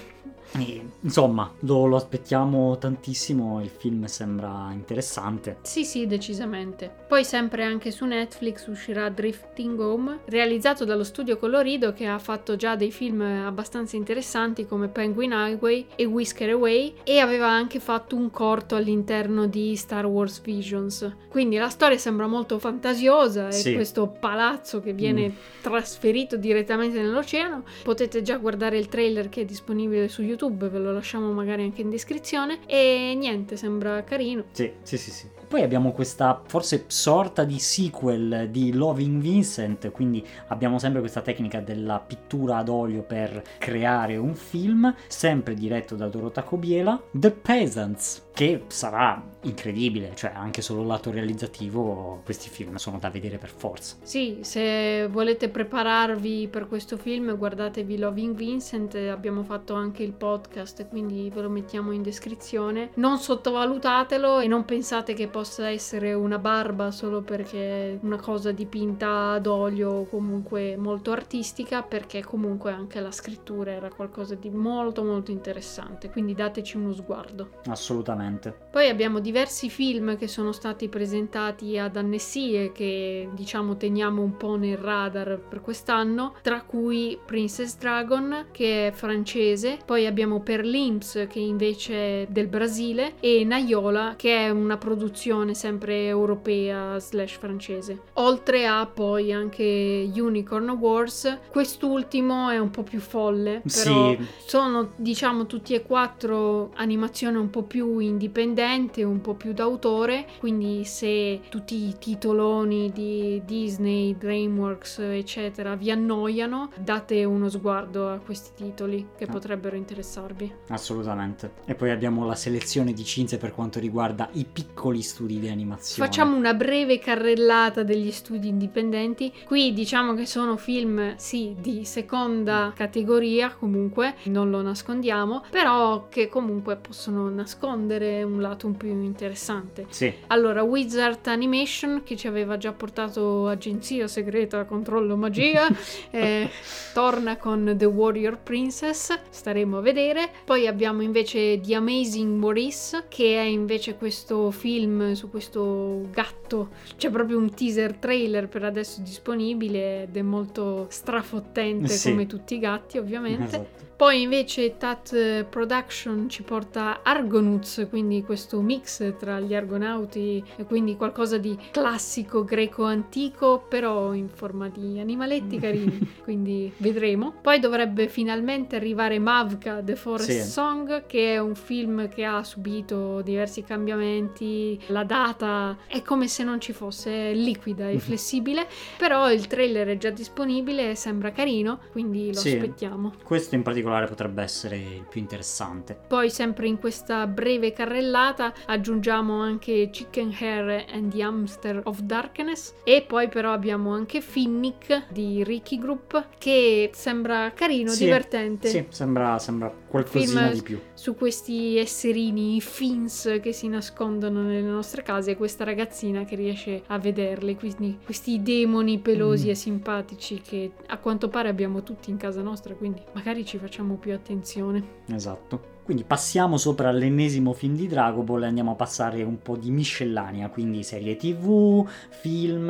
e, 0.58 0.82
insomma, 1.02 1.52
lo, 1.62 1.86
lo 1.86 1.96
aspettiamo 1.98 2.78
tantissimo, 2.78 3.62
il 3.62 3.70
film 3.70 4.06
sembra 4.06 4.70
interessante. 4.72 5.58
Sì, 5.64 5.84
sì, 5.84 6.08
decisamente. 6.08 6.90
Poi 7.08 7.24
sempre 7.26 7.64
anche 7.64 7.92
su 7.92 8.06
Netflix 8.06 8.68
uscirà 8.68 9.10
Drifting 9.10 9.80
Home, 9.80 10.20
realizzato 10.26 10.86
dallo 10.86 11.04
studio 11.04 11.38
Colorido 11.38 11.94
che 11.94 12.06
ha 12.08 12.20
fatto 12.20 12.56
già 12.56 12.76
dei 12.76 12.92
film 12.92 13.22
abbastanza 13.22 13.96
interessanti 13.96 14.66
come 14.66 14.88
Penguin 14.88 15.32
Highway 15.32 15.88
e 15.96 16.06
Whisker 16.06 16.50
Away 16.52 16.96
e 17.04 17.20
aveva 17.20 17.48
anche 17.50 17.80
fatto 17.80 18.16
un 18.16 18.32
corto 18.32 18.76
all'interno 18.76 19.48
di 19.48 19.76
Star 19.76 20.06
Wars 20.06 20.42
Visions. 20.42 21.16
Quindi 21.30 21.58
la 21.58 21.70
storia 21.70 21.98
sembra 21.98 22.28
molto 22.28 22.60
fantasiosa 22.60 23.50
e 23.50 23.52
Sì. 23.52 23.74
questo 23.74 24.08
palazzo 24.08 24.80
che 24.80 24.94
viene 24.94 25.28
Mm. 25.30 25.34
trasferito 25.62 26.38
direttamente 26.38 27.02
nell'oceano. 27.02 27.64
Potete 27.84 28.22
già 28.22 28.38
guardare 28.38 28.78
il 28.78 28.88
trailer 28.88 29.28
che 29.30 29.42
è 29.42 29.46
disponibile 29.46 30.08
su 30.08 30.22
YouTube, 30.22 30.44
ve 30.52 30.78
lo 30.78 30.92
lasciamo 30.92 31.32
magari 31.32 31.64
anche 31.64 31.82
in 31.82 31.90
descrizione 31.90 32.60
e 32.66 33.14
niente, 33.18 33.58
sembra 33.58 34.04
carino. 34.04 34.46
Sì, 34.52 34.72
sì, 34.84 34.98
sì, 34.98 35.12
sì. 35.12 35.28
Poi 35.48 35.62
abbiamo 35.62 35.92
questa 35.92 36.42
forse 36.46 36.86
sorta 36.88 37.44
di 37.44 37.60
sequel 37.60 38.50
di 38.50 38.74
Loving 38.74 39.22
Vincent, 39.22 39.92
quindi 39.92 40.26
abbiamo 40.48 40.80
sempre 40.80 41.00
questa 41.00 41.22
tecnica 41.22 41.60
della 41.60 42.00
pittura 42.00 42.58
ad 42.58 42.70
olio 42.70 43.04
per 43.04 43.42
creare 43.58 44.18
un 44.18 44.36
film, 44.36 44.94
sempre 45.08 45.54
diretto 45.54 45.96
da 45.96 46.08
Dorota 46.08 46.44
Cobiela, 46.44 47.02
The 47.12 47.32
Peasants, 47.32 48.24
che 48.34 48.64
sarà 48.68 49.24
incredibile, 49.44 50.12
cioè 50.16 50.32
anche 50.36 50.62
solo 50.62 50.84
lato 50.84 51.10
realizzativo 51.10 52.22
questi 52.26 52.50
film 52.50 52.76
sono 52.76 52.98
da 53.00 53.10
vedere 53.10 53.38
per 53.38 53.50
forza. 53.50 53.96
Sì, 54.02 54.40
se 54.42 55.08
volete 55.08 55.48
prepararvi 55.48 56.50
per 56.50 56.68
questo 56.68 56.98
film 56.98 57.38
guardatevi 57.38 57.98
Loving 57.98 58.36
Vincent, 58.36 58.96
abbiamo 58.96 59.44
fatto 59.44 59.74
anche 59.74 60.04
il 60.04 60.12
podcast, 60.12 60.88
quindi 60.90 61.32
ve 61.34 61.42
lo 61.42 61.50
mettiamo 61.50 61.92
in 61.92 62.02
descrizione. 62.02 62.90
Non 62.96 63.20
sottovalutatelo 63.20 64.40
e 64.40 64.48
non 64.48 64.66
pensate 64.66 65.14
che 65.14 65.28
possa 65.36 65.68
essere 65.68 66.14
una 66.14 66.40
barba 66.40 66.92
solo 66.92 67.22
perché 67.22 67.92
è 67.92 67.98
una 68.04 68.16
cosa 68.16 68.54
dipinta 68.54 69.32
ad 69.32 69.48
olio 69.48 69.90
o 69.90 70.06
comunque 70.06 70.78
molto 70.78 71.12
artistica, 71.12 71.82
perché 71.82 72.24
comunque 72.24 72.72
anche 72.72 73.02
la 73.02 73.12
scrittura 73.12 73.72
era 73.72 73.90
qualcosa 73.90 74.36
di 74.36 74.50
molto 74.50 75.04
molto 75.04 75.32
interessante, 75.32 76.10
quindi 76.10 76.36
dateci 76.36 76.78
uno 76.78 76.94
sguardo. 76.94 77.50
Assolutamente. 77.66 78.58
Poi 78.72 78.88
abbiamo 78.88 79.20
diversi 79.20 79.70
film 79.70 80.16
che 80.16 80.30
sono 80.30 80.54
stati 80.54 80.88
presentati 80.88 81.78
ad 81.78 81.98
Annecy 81.98 82.54
e 82.54 82.72
che 82.72 83.28
diciamo 83.34 83.76
teniamo 83.76 84.22
un 84.22 84.38
po' 84.38 84.56
nel 84.56 84.78
radar 84.78 85.38
per 85.38 85.60
quest'anno, 85.60 86.36
tra 86.42 86.62
cui 86.62 87.20
Princess 87.26 87.78
Dragon 87.78 88.46
che 88.52 88.88
è 88.88 88.92
francese, 88.94 89.80
poi 89.86 90.06
abbiamo 90.06 90.40
Perlimps 90.40 91.26
che 91.30 91.40
invece 91.40 92.22
è 92.22 92.28
del 92.30 92.48
Brasile 92.48 93.16
e 93.20 93.44
Naiola 93.44 94.14
che 94.16 94.34
è 94.34 94.50
una 94.50 94.78
produzione 94.78 95.24
sempre 95.54 96.06
europea 96.06 97.00
slash 97.00 97.38
francese. 97.38 98.02
Oltre 98.14 98.68
a 98.68 98.86
poi 98.86 99.32
anche 99.34 100.10
Unicorn 100.16 100.70
Wars, 100.70 101.40
quest'ultimo 101.52 102.50
è 102.50 102.58
un 102.60 102.70
po' 102.72 102.84
più 102.84 103.00
folle, 103.00 103.62
però 103.64 104.16
Sì, 104.16 104.18
sono 104.46 104.92
diciamo 104.96 105.46
tutti 105.46 105.74
e 105.74 105.82
quattro 105.84 106.72
animazione 106.76 107.38
un 107.38 107.50
po' 107.50 107.64
più 107.64 108.00
indipendente, 108.00 109.04
un 109.04 109.22
po' 109.22 109.34
più 109.36 109.54
d'autore, 109.54 110.28
quindi 110.40 110.84
se 110.86 111.42
tutti 111.50 111.88
i 111.88 111.96
titoloni 111.98 112.92
di 112.92 113.42
Disney, 113.46 114.16
DreamWorks 114.18 115.00
eccetera 115.00 115.76
vi 115.76 115.92
annoiano, 115.92 116.72
date 116.78 117.24
uno 117.24 117.50
sguardo 117.50 118.10
a 118.10 118.18
questi 118.18 118.52
titoli 118.56 119.08
che 119.18 119.26
Ah. 119.26 119.32
potrebbero 119.32 119.76
interessarvi. 119.76 120.54
assolutamente. 120.70 121.54
E 121.66 121.76
poi 121.76 121.92
abbiamo 121.92 122.26
la 122.26 122.36
selezione 122.36 122.94
di 122.94 123.04
cinze 123.04 123.38
per 123.38 123.54
quanto 123.54 123.80
riguarda 123.80 124.30
i 124.34 124.46
piccoli 124.46 125.02
studi 125.16 125.40
di 125.40 125.48
animazione. 125.48 126.10
Facciamo 126.10 126.36
una 126.36 126.54
breve 126.54 127.00
carrellata 127.00 127.84
degli 127.84 128.12
studi 128.12 128.50
indipendenti. 128.50 129.32
Qui 129.46 129.72
diciamo 129.72 130.14
che 130.14 130.26
sono 130.26 130.58
film, 130.58 131.16
sì, 131.16 131.56
di 131.58 131.86
seconda 131.86 132.74
categoria, 132.76 133.56
comunque, 133.58 134.16
non 134.24 134.50
lo 134.50 134.62
nascondiamo, 134.62 135.46
però 135.50 136.10
che 136.10 136.28
comunque 136.28 136.76
possono 136.76 137.30
nascondere 137.30 138.24
un 138.24 138.42
lato 138.42 138.68
un 138.68 138.76
più 138.76 138.90
interessante. 138.90 139.86
Sì, 139.88 140.12
Allora, 140.28 140.64
Wizard 140.64 141.26
Animation, 141.28 142.02
che 142.04 142.18
ci 142.18 142.28
aveva 142.28 142.58
già 142.58 142.74
portato 142.74 143.48
Agenzia 143.48 144.10
Segreta 144.10 144.66
Controllo 144.66 145.16
Magia, 145.16 145.68
eh, 146.12 146.50
torna 146.94 147.38
con 147.38 147.74
The 147.78 147.86
Warrior 147.86 148.38
Princess, 148.38 149.18
staremo 149.30 149.78
a 149.78 149.82
vedere. 149.82 150.30
Poi 150.44 150.68
abbiamo 150.68 151.02
invece 151.02 151.62
The 151.62 151.76
Amazing 151.76 152.38
Maurice, 152.38 153.06
che 153.08 153.38
è 153.38 153.44
invece 153.44 153.96
questo 153.96 154.52
film 154.52 155.04
su 155.14 155.30
questo 155.30 156.08
gatto. 156.12 156.70
C'è 156.98 157.12
proprio 157.12 157.38
un 157.38 157.54
teaser 157.54 157.94
trailer 157.98 158.48
per 158.48 158.64
adesso 158.64 159.02
disponibile 159.02 160.04
ed 160.04 160.18
è 160.18 160.22
molto 160.24 160.88
strafottente 160.90 161.90
Sì. 161.90 162.10
come 162.10 162.26
tutti 162.26 162.56
i 162.56 162.60
gatti, 162.60 162.98
ovviamente. 162.98 163.44
esatto. 163.44 163.84
Poi 163.96 164.24
invece 164.24 164.76
Tat 164.76 165.14
eh, 165.14 165.46
Production 165.50 166.28
ci 166.30 166.44
porta 166.44 167.00
Argonauts, 167.02 167.88
quindi 167.90 168.24
questo 168.24 168.60
mix 168.60 169.16
tra 169.18 169.40
gli 169.40 169.56
argonauti 169.56 170.44
e 170.58 170.66
quindi 170.66 170.98
qualcosa 170.98 171.38
di 171.38 171.58
classico 171.72 172.44
greco 172.44 172.84
antico, 172.84 173.66
però 173.70 174.12
in 174.14 174.28
forma 174.28 174.68
di 174.68 175.00
animaletti 175.00 175.60
carini, 175.60 175.98
quindi 176.24 176.70
vedremo. 176.76 177.36
Poi 177.42 177.58
dovrebbe 177.60 178.10
finalmente 178.10 178.76
arrivare 178.76 179.18
Mavka 179.18 179.82
The 179.82 179.96
Forest 179.96 180.30
Sì. 180.30 180.42
Song, 180.52 181.06
che 181.06 181.36
è 181.36 181.38
un 181.40 181.56
film 181.56 182.10
che 182.10 182.26
ha 182.26 182.44
subito 182.44 183.22
diversi 183.22 183.64
cambiamenti. 183.64 184.78
La 184.96 185.04
data 185.04 185.78
è 185.88 186.02
come 186.02 186.30
se 186.30 186.46
non 186.46 186.62
ci 186.62 186.72
fosse, 186.72 187.34
liquida 187.34 187.90
e 187.90 187.96
Mhm. 187.96 188.00
flessibile, 188.00 188.66
però 188.98 189.30
il 189.30 189.46
trailer 189.46 189.90
è 189.90 189.98
già 189.98 190.10
disponibile 190.10 190.92
e 190.92 190.96
sembra 190.96 191.34
carino, 191.34 191.80
quindi 191.92 192.34
lo 192.34 192.40
Sì. 192.40 192.54
aspettiamo. 192.54 193.12
Questo 193.22 193.56
in 193.56 193.62
particolare 193.62 194.06
potrebbe 194.08 194.42
essere 194.42 194.78
il 194.78 195.06
più 195.10 195.20
interessante. 195.20 196.00
Poi 196.08 196.30
sempre 196.30 196.68
in 196.68 196.80
questa 196.80 197.28
breve 197.28 197.74
carrellata 197.74 198.54
aggiungiamo 198.68 199.42
anche 199.42 199.90
Chicken 199.90 200.34
Hair 200.40 200.86
and 200.90 201.12
the 201.14 201.22
Hamster 201.22 201.82
of 201.84 202.00
Darkness 202.00 202.76
e 202.86 203.04
poi 203.06 203.28
però 203.28 203.52
abbiamo 203.52 203.92
anche 203.94 204.22
Finnick 204.22 205.12
di 205.12 205.44
Ricky 205.44 205.78
Group 205.78 206.28
che 206.38 206.90
sembra 206.94 207.52
carino, 207.54 207.90
Sì, 207.92 208.06
divertente. 208.06 208.70
Sì, 208.70 208.86
sembra, 208.92 209.38
sembra 209.40 209.74
qualcosina 209.88 210.44
Film 210.44 210.54
di 210.54 210.62
più. 210.62 210.80
Su 210.98 211.16
questi 211.16 211.78
esserini 211.78 212.60
fins 212.62 213.40
che 213.42 213.52
si 213.52 213.68
nascondono 213.68 214.42
nelle 214.42 214.62
nostre 214.62 215.04
case 215.04 215.32
e 215.32 215.36
questa 215.36 215.66
ragazzina 215.66 216.24
che 216.24 216.36
riesce 216.36 216.84
a 216.88 216.98
vederli, 216.98 217.56
quindi 217.58 218.00
questi 218.04 218.42
demoni 218.42 218.98
pelosi 219.00 219.48
Mm. 219.48 219.50
e 219.50 219.56
simpatici 219.56 220.42
che 220.42 220.72
a 220.88 220.98
quanto 220.98 221.28
pare 221.28 221.50
abbiamo 221.50 221.84
tutti 221.84 222.10
in 222.10 222.18
casa 222.18 222.42
nostra, 222.42 222.74
quindi 222.76 223.02
magari 223.14 223.46
ci 223.46 223.58
facciamo 223.58 223.96
più 223.96 224.14
attenzione. 224.14 225.04
Esatto. 225.14 225.75
Quindi 225.86 226.04
passiamo 226.04 226.58
sopra 226.58 226.90
l'ennesimo 226.90 227.54
film 227.54 227.76
di 227.76 227.88
Dragon 227.88 228.26
Ball 228.26 228.42
e 228.42 228.48
andiamo 228.48 228.72
a 228.72 228.74
passare 228.76 229.22
un 229.22 229.40
po' 229.40 229.56
di 229.56 229.70
miscellanea, 229.70 230.50
quindi 230.50 230.82
serie 230.82 231.16
tv, 231.16 231.88
film, 232.10 232.70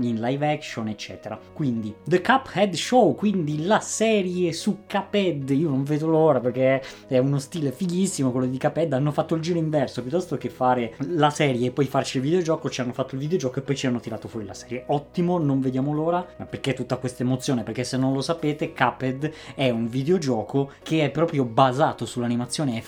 in 0.00 0.18
live 0.20 0.52
action, 0.52 0.88
eccetera. 0.88 1.38
Quindi 1.52 1.94
The 2.02 2.20
Cuphead 2.20 2.74
Show, 2.74 3.14
quindi 3.14 3.64
la 3.64 3.78
serie 3.78 4.52
su 4.52 4.78
Cuphead, 4.88 5.48
io 5.50 5.68
non 5.68 5.84
vedo 5.84 6.08
l'ora 6.08 6.40
perché 6.40 6.82
è 7.06 7.18
uno 7.18 7.38
stile 7.38 7.70
fighissimo 7.70 8.32
quello 8.32 8.48
di 8.48 8.58
Cuphead, 8.58 8.92
hanno 8.94 9.12
fatto 9.12 9.36
il 9.36 9.42
giro 9.42 9.60
inverso, 9.60 10.02
piuttosto 10.02 10.36
che 10.36 10.48
fare 10.48 10.96
la 11.10 11.30
serie 11.30 11.68
e 11.68 11.70
poi 11.70 11.84
farci 11.84 12.16
il 12.16 12.24
videogioco, 12.24 12.68
ci 12.68 12.80
hanno 12.80 12.92
fatto 12.92 13.14
il 13.14 13.20
videogioco 13.20 13.60
e 13.60 13.62
poi 13.62 13.76
ci 13.76 13.86
hanno 13.86 14.00
tirato 14.00 14.26
fuori 14.26 14.44
la 14.44 14.54
serie. 14.54 14.82
Ottimo, 14.88 15.38
non 15.38 15.60
vediamo 15.60 15.92
l'ora, 15.92 16.26
ma 16.36 16.46
perché 16.46 16.74
tutta 16.74 16.96
questa 16.96 17.22
emozione? 17.22 17.62
Perché 17.62 17.84
se 17.84 17.96
non 17.96 18.12
lo 18.12 18.22
sapete, 18.22 18.72
Cuphead 18.72 19.30
è 19.54 19.70
un 19.70 19.86
videogioco 19.86 20.72
che 20.82 21.04
è 21.04 21.10
proprio 21.10 21.44
basato 21.44 22.04
sull'animazione, 22.04 22.54
è 22.64 22.80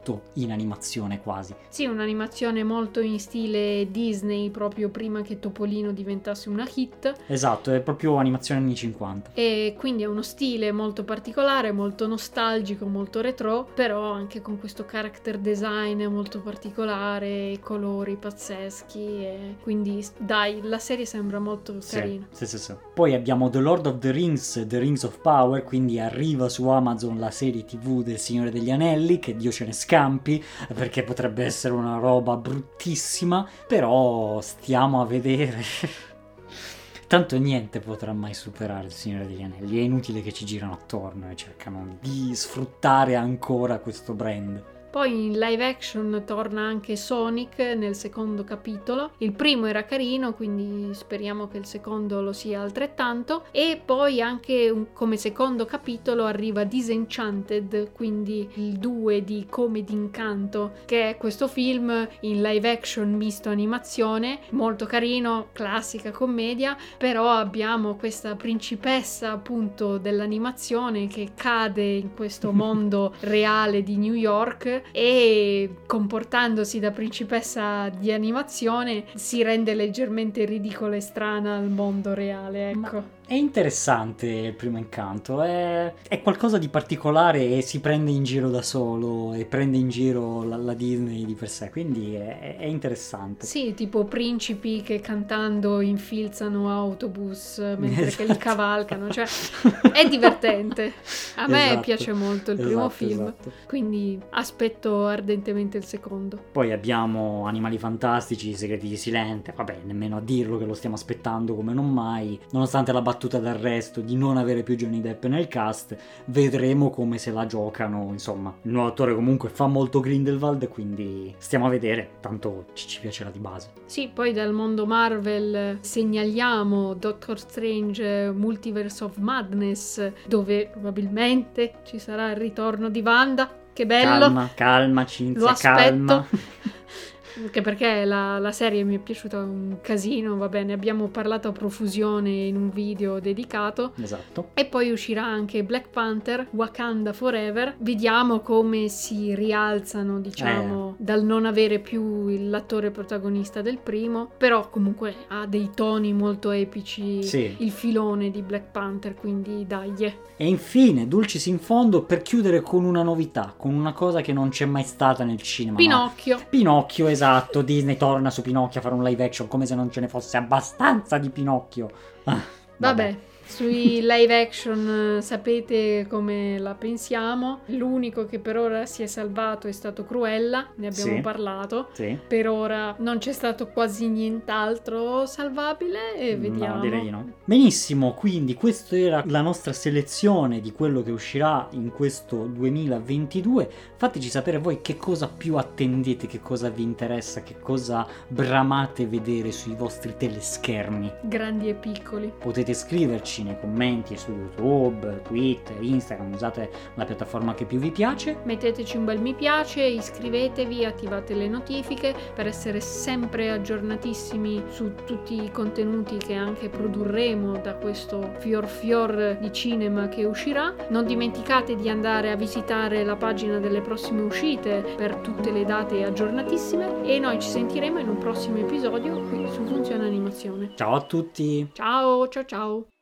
fatto 0.00 0.22
in 0.34 0.50
animazione 0.50 1.20
quasi. 1.20 1.54
Sì, 1.68 1.84
un'animazione 1.84 2.64
molto 2.64 3.00
in 3.00 3.20
stile 3.20 3.88
Disney 3.90 4.48
proprio 4.50 4.88
prima 4.88 5.20
che 5.20 5.38
Topolino 5.38 5.92
diventasse 5.92 6.48
una 6.48 6.66
hit 6.74 7.12
Esatto, 7.26 7.72
è 7.72 7.80
proprio 7.80 8.16
animazione 8.16 8.60
anni 8.60 8.74
50. 8.74 9.30
e 9.34 9.74
quindi 9.78 10.02
è 10.02 10.06
uno 10.06 10.22
stile 10.22 10.72
molto 10.72 11.04
particolare, 11.04 11.70
molto 11.72 12.06
nostalgico, 12.06 12.86
molto 12.86 13.20
retro, 13.20 13.68
però 13.74 14.10
anche 14.10 14.40
con 14.40 14.58
questo 14.58 14.86
character 14.86 15.38
design 15.38 16.02
molto 16.06 16.40
particolare, 16.40 17.58
colori 17.60 18.16
pazzeschi 18.16 18.98
e 18.98 19.56
quindi 19.62 20.04
dai, 20.16 20.60
la 20.62 20.78
serie 20.78 21.04
sembra 21.04 21.38
molto 21.38 21.78
carina. 21.88 22.26
Sì, 22.30 22.46
sì, 22.46 22.58
sì. 22.58 22.74
Poi 22.94 23.14
abbiamo 23.14 23.50
The 23.50 23.60
Lord 23.60 23.86
of 23.86 23.98
the 23.98 24.10
Rings, 24.10 24.64
The 24.66 24.78
Rings 24.78 25.02
of 25.02 25.20
Power, 25.20 25.62
quindi 25.62 25.98
arriva 26.00 26.48
su 26.48 26.66
Amazon 26.68 27.18
la 27.18 27.30
serie 27.30 27.64
TV 27.64 28.02
del 28.02 28.18
Signore 28.18 28.50
degli 28.50 28.70
Anelli, 28.70 29.18
che 29.18 29.36
Dio 29.36 29.50
ce 29.50 29.66
ne 29.66 29.72
scampi, 29.90 30.42
perché 30.72 31.02
potrebbe 31.02 31.44
essere 31.44 31.74
una 31.74 31.98
roba 31.98 32.36
bruttissima, 32.36 33.48
però 33.66 34.40
stiamo 34.40 35.00
a 35.00 35.04
vedere. 35.04 35.62
Tanto 37.08 37.36
niente 37.38 37.80
potrà 37.80 38.12
mai 38.12 38.34
superare 38.34 38.86
il 38.86 38.92
Signore 38.92 39.26
degli 39.26 39.42
Anelli, 39.42 39.78
è 39.78 39.82
inutile 39.82 40.22
che 40.22 40.32
ci 40.32 40.44
girano 40.44 40.74
attorno 40.74 41.28
e 41.28 41.34
cercano 41.34 41.96
di 42.00 42.32
sfruttare 42.36 43.16
ancora 43.16 43.80
questo 43.80 44.12
brand. 44.12 44.62
Poi 44.90 45.26
in 45.26 45.38
live 45.38 45.64
action 45.64 46.24
torna 46.26 46.62
anche 46.62 46.96
Sonic 46.96 47.58
nel 47.58 47.94
secondo 47.94 48.42
capitolo. 48.42 49.12
Il 49.18 49.32
primo 49.32 49.66
era 49.66 49.84
carino, 49.84 50.34
quindi 50.34 50.92
speriamo 50.94 51.46
che 51.46 51.58
il 51.58 51.64
secondo 51.64 52.20
lo 52.20 52.32
sia 52.32 52.60
altrettanto. 52.60 53.44
E 53.52 53.80
poi 53.82 54.20
anche 54.20 54.68
un- 54.68 54.92
come 54.92 55.16
secondo 55.16 55.64
capitolo 55.64 56.24
arriva 56.24 56.64
Disenchanted, 56.64 57.92
quindi 57.92 58.48
il 58.54 58.78
2 58.78 59.22
di 59.22 59.46
Come 59.48 59.84
d'Incanto, 59.84 60.72
che 60.86 61.10
è 61.10 61.16
questo 61.16 61.46
film 61.46 62.08
in 62.22 62.42
live 62.42 62.68
action 62.68 63.12
misto 63.12 63.48
animazione, 63.48 64.40
molto 64.50 64.86
carino, 64.86 65.50
classica 65.52 66.10
commedia, 66.10 66.76
però 66.98 67.30
abbiamo 67.30 67.94
questa 67.94 68.34
principessa 68.34 69.30
appunto 69.30 69.98
dell'animazione 69.98 71.06
che 71.06 71.30
cade 71.36 71.84
in 71.84 72.12
questo 72.12 72.50
mondo 72.52 73.14
reale 73.20 73.84
di 73.84 73.96
New 73.96 74.14
York 74.14 74.79
e 74.92 75.76
comportandosi 75.86 76.78
da 76.78 76.90
principessa 76.90 77.88
di 77.88 78.12
animazione 78.12 79.04
si 79.14 79.42
rende 79.42 79.74
leggermente 79.74 80.44
ridicola 80.44 80.96
e 80.96 81.00
strana 81.00 81.56
al 81.56 81.68
mondo 81.68 82.14
reale, 82.14 82.70
ecco. 82.70 83.18
È 83.30 83.34
interessante 83.34 84.26
il 84.26 84.54
primo 84.54 84.76
incanto, 84.76 85.40
è, 85.40 85.94
è 86.08 86.20
qualcosa 86.20 86.58
di 86.58 86.68
particolare 86.68 87.58
e 87.58 87.60
si 87.62 87.78
prende 87.78 88.10
in 88.10 88.24
giro 88.24 88.50
da 88.50 88.60
solo 88.60 89.34
e 89.34 89.44
prende 89.44 89.76
in 89.76 89.88
giro 89.88 90.42
la, 90.42 90.56
la 90.56 90.74
Disney 90.74 91.24
di 91.24 91.36
per 91.36 91.48
sé, 91.48 91.70
quindi 91.70 92.12
è, 92.16 92.56
è 92.56 92.64
interessante. 92.64 93.46
Sì, 93.46 93.72
tipo 93.74 94.04
principi 94.04 94.82
che 94.82 94.98
cantando 95.00 95.80
infilzano 95.80 96.72
autobus 96.72 97.58
mentre 97.78 98.12
che 98.12 98.24
li 98.24 98.32
Esatto. 98.32 98.36
cavalcano, 98.36 99.08
cioè 99.10 99.26
è 99.94 100.08
divertente. 100.08 100.92
A 101.36 101.46
me 101.46 101.78
Esatto, 101.78 101.80
piace 101.80 102.12
molto 102.12 102.50
il 102.50 102.58
primo 102.58 102.88
esatto, 102.88 102.90
film, 102.90 103.20
esatto. 103.26 103.52
quindi 103.64 104.20
aspetto 104.30 105.06
ardentemente 105.06 105.76
il 105.78 105.84
secondo. 105.84 106.46
Poi 106.50 106.72
abbiamo 106.72 107.46
Animali 107.46 107.78
Fantastici, 107.78 108.48
I 108.50 108.54
Segreti 108.56 108.88
di 108.88 108.96
Silente, 108.96 109.52
vabbè, 109.54 109.82
nemmeno 109.84 110.16
a 110.16 110.20
dirlo 110.20 110.58
che 110.58 110.64
lo 110.64 110.74
stiamo 110.74 110.96
aspettando 110.96 111.54
come 111.54 111.72
non 111.72 111.92
mai, 111.92 112.38
nonostante 112.50 112.90
la 112.92 113.02
battuta 113.20 113.38
d'arresto 113.38 114.00
di 114.00 114.16
non 114.16 114.38
avere 114.38 114.62
più 114.62 114.76
Johnny 114.76 115.02
Depp 115.02 115.26
nel 115.26 115.46
cast, 115.46 115.94
vedremo 116.26 116.88
come 116.88 117.18
se 117.18 117.30
la 117.30 117.44
giocano, 117.44 118.08
insomma. 118.10 118.54
Il 118.62 118.70
nuovo 118.70 118.88
attore 118.88 119.14
comunque 119.14 119.50
fa 119.50 119.66
molto 119.66 120.00
Grindelwald, 120.00 120.66
quindi 120.68 121.34
stiamo 121.36 121.66
a 121.66 121.68
vedere, 121.68 122.12
tanto 122.20 122.68
ci, 122.72 122.98
piacerà 122.98 123.28
di 123.28 123.38
base. 123.38 123.72
Sì, 123.84 124.10
poi 124.12 124.32
dal 124.32 124.54
mondo 124.54 124.86
Marvel 124.86 125.76
segnaliamo 125.80 126.94
Doctor 126.94 127.38
Strange 127.38 128.32
Multiverse 128.34 129.04
of 129.04 129.18
Madness, 129.18 130.12
dove 130.26 130.68
probabilmente 130.72 131.74
ci 131.84 131.98
sarà 131.98 132.30
il 132.30 132.36
ritorno 132.38 132.88
di 132.88 133.02
Wanda. 133.04 133.50
Che 133.70 133.84
bello! 133.84 134.18
Calma, 134.18 134.50
calma, 134.54 135.04
Cinzia, 135.04 135.50
Lo 135.50 135.54
calma. 135.58 136.26
Anche 137.36 137.60
perché 137.60 138.04
la, 138.04 138.38
la 138.38 138.52
serie 138.52 138.82
mi 138.84 138.96
è 138.96 138.98
piaciuta 138.98 139.38
un 139.38 139.76
casino, 139.82 140.36
va 140.36 140.48
bene, 140.48 140.72
abbiamo 140.72 141.08
parlato 141.08 141.48
a 141.48 141.52
profusione 141.52 142.30
in 142.30 142.56
un 142.56 142.70
video 142.70 143.20
dedicato. 143.20 143.92
Esatto. 144.00 144.50
E 144.54 144.64
poi 144.64 144.90
uscirà 144.90 145.24
anche 145.24 145.62
Black 145.62 145.88
Panther, 145.90 146.48
Wakanda 146.52 147.12
Forever. 147.12 147.74
Vediamo 147.78 148.40
come 148.40 148.88
si 148.88 149.34
rialzano, 149.34 150.18
Eh. 150.18 150.20
diciamo, 150.22 150.94
dal 150.98 151.22
non 151.24 151.44
avere 151.46 151.78
più 151.78 152.26
l'attore 152.48 152.90
protagonista 152.90 153.60
del 153.62 153.78
primo. 153.78 154.30
Però 154.36 154.68
comunque 154.70 155.14
ha 155.28 155.46
dei 155.46 155.70
toni 155.74 156.12
molto 156.12 156.50
epici 156.50 157.22
Sì. 157.22 157.56
il 157.58 157.70
filone 157.70 158.30
di 158.30 158.42
Black 158.42 158.70
Panther, 158.70 159.14
quindi 159.14 159.66
dai. 159.66 159.88
E 160.36 160.46
infine, 160.46 161.08
Dulcis 161.08 161.46
in 161.46 161.58
fondo, 161.58 162.02
per 162.04 162.22
chiudere 162.22 162.60
con 162.62 162.84
una 162.84 163.02
novità, 163.02 163.52
con 163.56 163.74
una 163.74 163.92
cosa 163.92 164.20
che 164.20 164.32
non 164.32 164.48
c'è 164.50 164.64
mai 164.66 164.84
stata 164.84 165.24
nel 165.24 165.40
cinema. 165.42 165.72
ma- 165.72 165.78
Pinocchio. 165.78 166.38
Pinocchio, 166.48 167.08
esatto. 167.20 167.62
Disney 167.62 167.96
torna 167.96 168.30
su 168.30 168.42
Pinocchio 168.42 168.80
a 168.80 168.82
fare 168.82 168.94
un 168.94 169.02
live 169.02 169.24
action 169.24 169.48
come 169.48 169.66
se 169.66 169.74
non 169.74 169.90
ce 169.90 170.00
ne 170.00 170.08
fosse 170.08 170.36
abbastanza 170.36 171.18
di 171.18 171.30
Pinocchio. 171.30 171.90
Ah, 172.24 172.40
Vabbè, 172.76 173.16
sui 173.50 174.00
live 174.00 174.40
action 174.42 175.16
eh, 175.18 175.22
sapete 175.22 176.06
come 176.08 176.58
la 176.58 176.74
pensiamo. 176.74 177.60
L'unico 177.66 178.24
che 178.26 178.38
per 178.38 178.56
ora 178.56 178.86
si 178.86 179.02
è 179.02 179.06
salvato 179.06 179.66
è 179.66 179.72
stato 179.72 180.04
Cruella, 180.04 180.68
ne 180.76 180.86
abbiamo 180.86 181.16
Sì. 181.16 181.20
parlato. 181.20 181.88
Sì. 181.92 182.16
Per 182.26 182.48
ora 182.48 182.94
non 182.98 183.18
c'è 183.18 183.32
stato 183.32 183.68
quasi 183.68 184.08
nient'altro 184.08 185.26
salvabile 185.26 186.16
e 186.16 186.36
vediamo. 186.36 186.76
No, 186.76 186.80
direi 186.80 187.02
di 187.02 187.10
no. 187.10 187.32
Benissimo, 187.44 188.14
quindi 188.14 188.54
questa 188.54 188.96
era 188.96 189.22
la 189.26 189.40
nostra 189.40 189.72
selezione 189.72 190.60
di 190.60 190.72
quello 190.72 191.02
che 191.02 191.10
uscirà 191.10 191.66
in 191.72 191.90
questo 191.90 192.44
2022. 192.46 193.68
Fateci 193.96 194.28
sapere 194.28 194.58
voi 194.58 194.80
che 194.80 194.96
cosa 194.96 195.28
più 195.28 195.56
attendete, 195.56 196.26
che 196.26 196.40
cosa 196.40 196.68
vi 196.68 196.82
interessa, 196.82 197.42
che 197.42 197.58
cosa 197.60 198.06
bramate 198.28 199.06
vedere 199.06 199.50
sui 199.52 199.74
vostri 199.74 200.14
teleschermi. 200.16 201.12
Grandi 201.22 201.68
e 201.68 201.74
piccoli. 201.74 202.32
Potete 202.38 202.72
scriverci 202.74 203.39
scriveteci 203.40 203.42
nei 203.42 203.58
commenti 203.58 204.16
su 204.16 204.30
YouTube, 204.30 205.22
Twitter, 205.22 205.76
Instagram, 205.80 206.32
usate 206.34 206.70
la 206.94 207.04
piattaforma 207.04 207.54
che 207.54 207.64
più 207.64 207.78
vi 207.78 207.90
piace. 207.90 208.36
Metteteci 208.44 208.96
un 208.96 209.04
bel 209.04 209.20
mi 209.20 209.34
piace, 209.34 209.82
iscrivetevi, 209.82 210.84
attivate 210.84 211.34
le 211.34 211.48
notifiche 211.48 212.14
per 212.34 212.46
essere 212.46 212.80
sempre 212.80 213.50
aggiornatissimi 213.50 214.64
su 214.68 214.94
tutti 215.04 215.42
i 215.42 215.50
contenuti 215.50 216.16
che 216.18 216.34
anche 216.34 216.68
produrremo 216.68 217.58
da 217.58 217.74
questo 217.74 218.34
fior 218.38 218.66
fior 218.66 219.38
di 219.40 219.52
cinema 219.52 220.08
che 220.08 220.24
uscirà. 220.24 220.74
Non 220.88 221.06
dimenticate 221.06 221.76
di 221.76 221.88
andare 221.88 222.30
a 222.30 222.36
visitare 222.36 223.04
la 223.04 223.16
pagina 223.16 223.58
delle 223.58 223.80
prossime 223.80 224.22
uscite 224.22 224.84
per 224.96 225.16
tutte 225.16 225.50
le 225.50 225.64
date 225.64 226.04
aggiornatissime 226.04 227.02
e 227.04 227.18
noi 227.18 227.40
ci 227.40 227.48
sentiremo 227.48 227.98
in 227.98 228.08
un 228.08 228.18
prossimo 228.18 228.58
episodio 228.58 229.20
qui 229.28 229.46
su 229.48 229.64
Funzione 229.64 230.06
Animazione. 230.06 230.72
Ciao 230.74 230.94
a 230.94 231.02
tutti! 231.02 231.68
Ciao, 231.72 232.28
ciao 232.28 232.44
ciao! 232.44 232.99